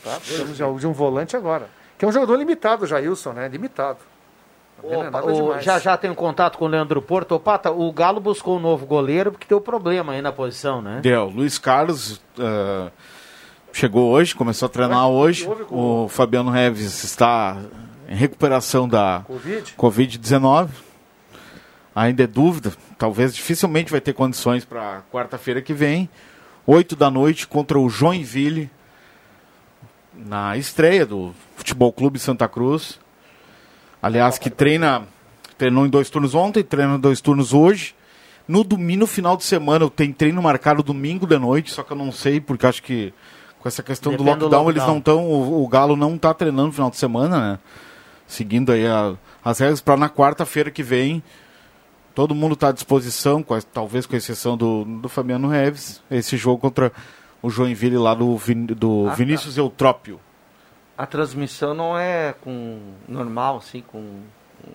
[0.05, 0.17] Tá?
[0.17, 1.69] Precisamos de, um volante agora.
[1.97, 3.49] Que é um jogador limitado, o Jailson, né?
[3.49, 3.99] Limitado.
[4.85, 7.33] É Opa, o- já já tem um contato com o Leandro Porto.
[7.35, 11.01] Ô, Pata, o Galo buscou um novo goleiro porque deu problema aí na posição, né?
[11.03, 11.27] Deu.
[11.29, 12.91] Luiz Carlos ah,
[13.73, 15.49] chegou hoje, começou a treinar hoje.
[15.71, 17.57] O Fabiano Reves está
[18.09, 19.75] em recuperação da Covid?
[19.77, 20.69] Covid-19.
[21.95, 22.73] Ainda é dúvida.
[22.97, 26.09] Talvez dificilmente vai ter condições para quarta-feira que vem.
[26.67, 28.71] 8 da noite contra o Joinville.
[30.15, 32.99] Na estreia do Futebol Clube Santa Cruz.
[34.03, 35.03] Aliás, que treina.
[35.59, 37.95] Treinou em dois turnos ontem, treina em dois turnos hoje.
[38.49, 41.93] No domingo, no final de semana, eu tenho treino marcado domingo de noite, só que
[41.93, 43.13] eu não sei, porque acho que
[43.59, 44.89] com essa questão do Depende do lockdown, eles lockdown.
[44.95, 45.27] não estão.
[45.53, 47.59] O, o Galo não está treinando no final de semana, né?
[48.27, 51.23] Seguindo aí a- as regras para na quarta-feira que vem.
[52.15, 56.03] Todo mundo está à disposição, com a- talvez com exceção do, do Fabiano Reves.
[56.11, 56.91] Esse jogo contra
[57.43, 59.17] o Joinville lá do, Vin- do Ah, tá.
[59.17, 60.19] Vinícius Eutrópio.
[61.01, 62.79] A transmissão não é com
[63.09, 64.21] normal, assim, com,
[64.63, 64.73] com-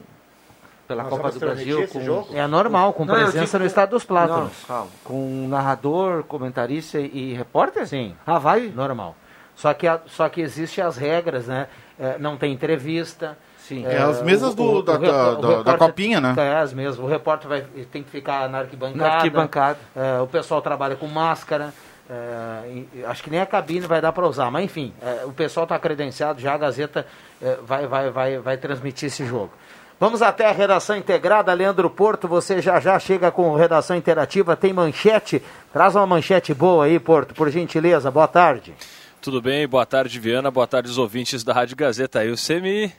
[0.87, 1.87] pela Nós Copa do Brasil.
[1.87, 2.25] Com...
[2.35, 4.51] É normal, com Não, presença digo no com- estado dos plátanos.
[4.61, 4.91] Não, calma.
[5.03, 7.85] Com narrador, comentarista e, e repórter?
[7.87, 8.15] Sim.
[8.25, 8.71] Ah, vai?
[8.75, 9.15] Normal.
[9.55, 11.67] Só que, a- só que existem as regras, né?
[11.99, 13.37] É, não tem entrevista.
[13.59, 13.85] Sim.
[13.85, 16.33] É, as mesmas do- da- repo- da- o da- da repórter- copinha, né?
[16.37, 16.97] É, as mesmas.
[16.97, 17.61] O repórter vai,
[17.91, 18.97] tem que ficar na arquibancada.
[19.09, 19.77] Na arquibancada.
[19.95, 21.71] É, o pessoal trabalha com máscara.
[22.09, 24.51] É, acho que nem a cabine vai dar para usar.
[24.51, 27.05] Mas, enfim, é, o pessoal está credenciado, já a Gazeta
[27.41, 29.51] é, vai, vai, vai, vai transmitir esse jogo.
[29.99, 31.53] Vamos até a redação integrada.
[31.53, 34.55] Leandro Porto, você já já chega com redação interativa.
[34.55, 35.41] Tem manchete.
[35.71, 38.11] Traz uma manchete boa aí, Porto, por gentileza.
[38.11, 38.73] Boa tarde.
[39.21, 39.65] Tudo bem?
[39.67, 40.51] Boa tarde, Viana.
[40.51, 42.19] Boa tarde, os ouvintes da Rádio Gazeta.
[42.19, 42.91] Aí você me,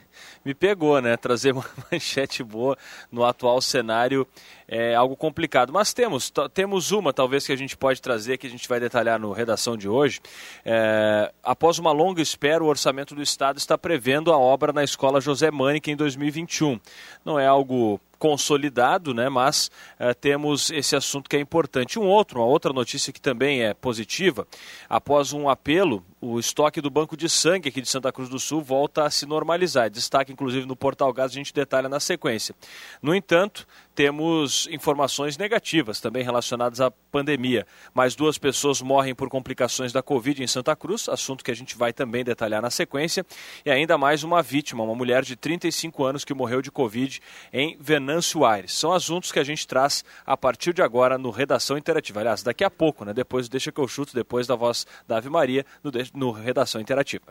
[0.47, 1.17] me pegou, né?
[1.17, 2.77] Trazer uma manchete boa
[3.11, 4.25] no atual cenário
[4.65, 5.73] é algo complicado.
[5.73, 9.19] Mas temos, temos uma, talvez, que a gente pode trazer, que a gente vai detalhar
[9.19, 10.21] no redação de hoje.
[10.63, 15.19] É, após uma longa espera, o orçamento do Estado está prevendo a obra na Escola
[15.19, 16.79] José Mânica em 2021.
[17.25, 19.29] Não é algo consolidado, né?
[19.29, 19.69] Mas
[19.99, 21.99] eh, temos esse assunto que é importante.
[21.99, 24.47] Um outro, uma outra notícia que também é positiva,
[24.89, 28.61] após um apelo, o estoque do banco de sangue aqui de Santa Cruz do Sul
[28.61, 29.89] volta a se normalizar.
[29.89, 32.55] Destaque, inclusive, no Portal Gás, a gente detalha na sequência.
[33.01, 37.65] No entanto, temos informações negativas também relacionadas à pandemia.
[37.93, 41.75] Mais duas pessoas morrem por complicações da Covid em Santa Cruz, assunto que a gente
[41.75, 43.25] vai também detalhar na sequência.
[43.65, 47.19] E ainda mais uma vítima, uma mulher de 35 anos que morreu de Covid
[47.51, 48.73] em Venâncio Aires.
[48.73, 52.19] São assuntos que a gente traz a partir de agora no Redação Interativa.
[52.19, 53.13] Aliás, daqui a pouco, né?
[53.13, 57.25] Depois Deixa que eu chuto, depois da voz da Ave Maria, no, no Redação Interativa.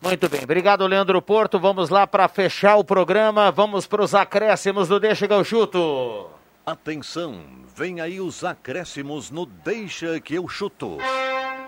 [0.00, 1.60] Muito bem, obrigado Leandro Porto.
[1.60, 3.50] Vamos lá para fechar o programa.
[3.52, 6.26] Vamos para os acréscimos do Deixa que eu chuto.
[6.66, 7.40] Atenção,
[7.76, 10.98] vem aí os acréscimos no Deixa que eu chuto.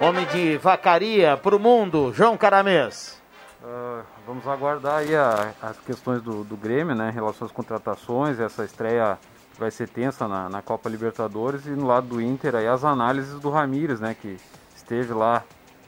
[0.00, 3.20] Homem de vacaria para o mundo, João Caramês.
[3.64, 8.38] Ah, vamos aguardar aí a- as questões do, do Grêmio, né, em relação às contratações,
[8.40, 9.16] essa estreia
[9.58, 13.38] vai ser tensa na, na Copa Libertadores e no lado do Inter aí as análises
[13.40, 14.36] do Ramires, né, que
[14.76, 15.42] esteve lá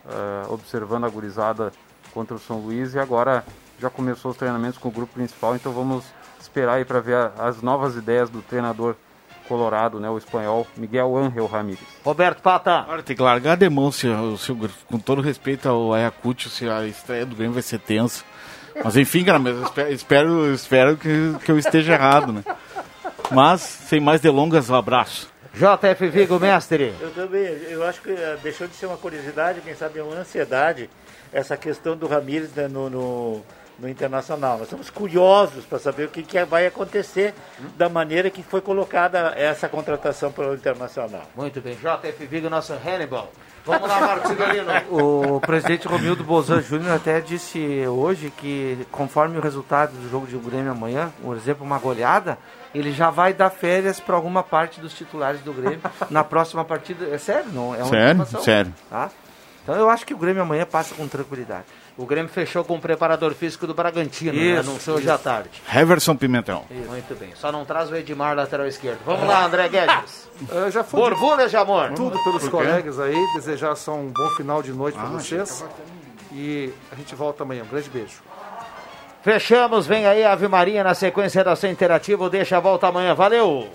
[0.09, 1.73] ah, observando a gurizada
[2.13, 3.45] contra o São Luís e agora
[3.81, 6.05] já começou os treinamentos com o grupo principal, então vamos
[6.41, 8.95] esperar aí para ver a- as novas ideias do treinador
[9.49, 11.81] colorado, né, o espanhol Miguel Ángel Ramírez.
[12.05, 12.79] Roberto Pata.
[12.81, 14.53] Agora tem que largar de mão, se, se,
[14.89, 18.25] com todo respeito ao Ayacucho, se a estreia do Grêmio vai ser tensa.
[18.83, 19.55] Mas enfim, cara, mas
[19.91, 22.43] espero, espero que, que eu esteja errado, né?
[23.31, 25.29] Mas, sem mais delongas, um abraço.
[25.57, 26.95] JF Vigo, mestre.
[27.01, 30.91] Eu também, eu acho que eh, deixou de ser uma curiosidade, quem sabe uma ansiedade,
[31.33, 33.43] essa questão do Ramires né, no, no,
[33.79, 34.59] no Internacional.
[34.59, 37.33] Nós estamos curiosos para saber o que, que vai acontecer
[37.75, 41.23] da maneira que foi colocada essa contratação pelo Internacional.
[41.35, 43.33] Muito bem, JF Vigo, nosso Hannibal.
[43.65, 44.71] Vamos lá, Marcos Cigalino.
[44.93, 50.37] O presidente Romildo Bolzan Júnior até disse hoje que, conforme o resultado do jogo de
[50.37, 52.39] Grêmio amanhã, por exemplo, uma goleada,
[52.79, 57.07] ele já vai dar férias para alguma parte dos titulares do Grêmio na próxima partida.
[57.07, 57.75] É sério, não?
[57.75, 58.05] É uma Sério?
[58.13, 58.43] informação.
[58.43, 58.75] Sério.
[58.91, 59.11] Tá?
[59.63, 61.65] Então eu acho que o Grêmio amanhã passa com tranquilidade.
[61.99, 64.39] O Grêmio fechou com o preparador físico do Bragantino, né?
[64.39, 65.15] Isso, anunciou hoje isso.
[65.15, 65.51] à tarde.
[65.75, 66.65] Heverson Pimentel.
[66.71, 68.99] Muito bem, só não traz o Edmar lateral esquerdo.
[69.07, 70.29] Vamos lá, André Guedes.
[70.53, 71.93] Eu já fui Borbulhas de amor.
[71.95, 75.65] Tudo pelos colegas aí, desejar só um bom final de noite para Ah, vocês.
[76.33, 77.63] E a gente volta amanhã.
[77.65, 78.21] Um grande beijo.
[79.27, 82.31] Fechamos, vem aí Ave Maria na sequência da Interativa.
[82.31, 83.13] Deixa a volta amanhã.
[83.13, 83.69] Valeu!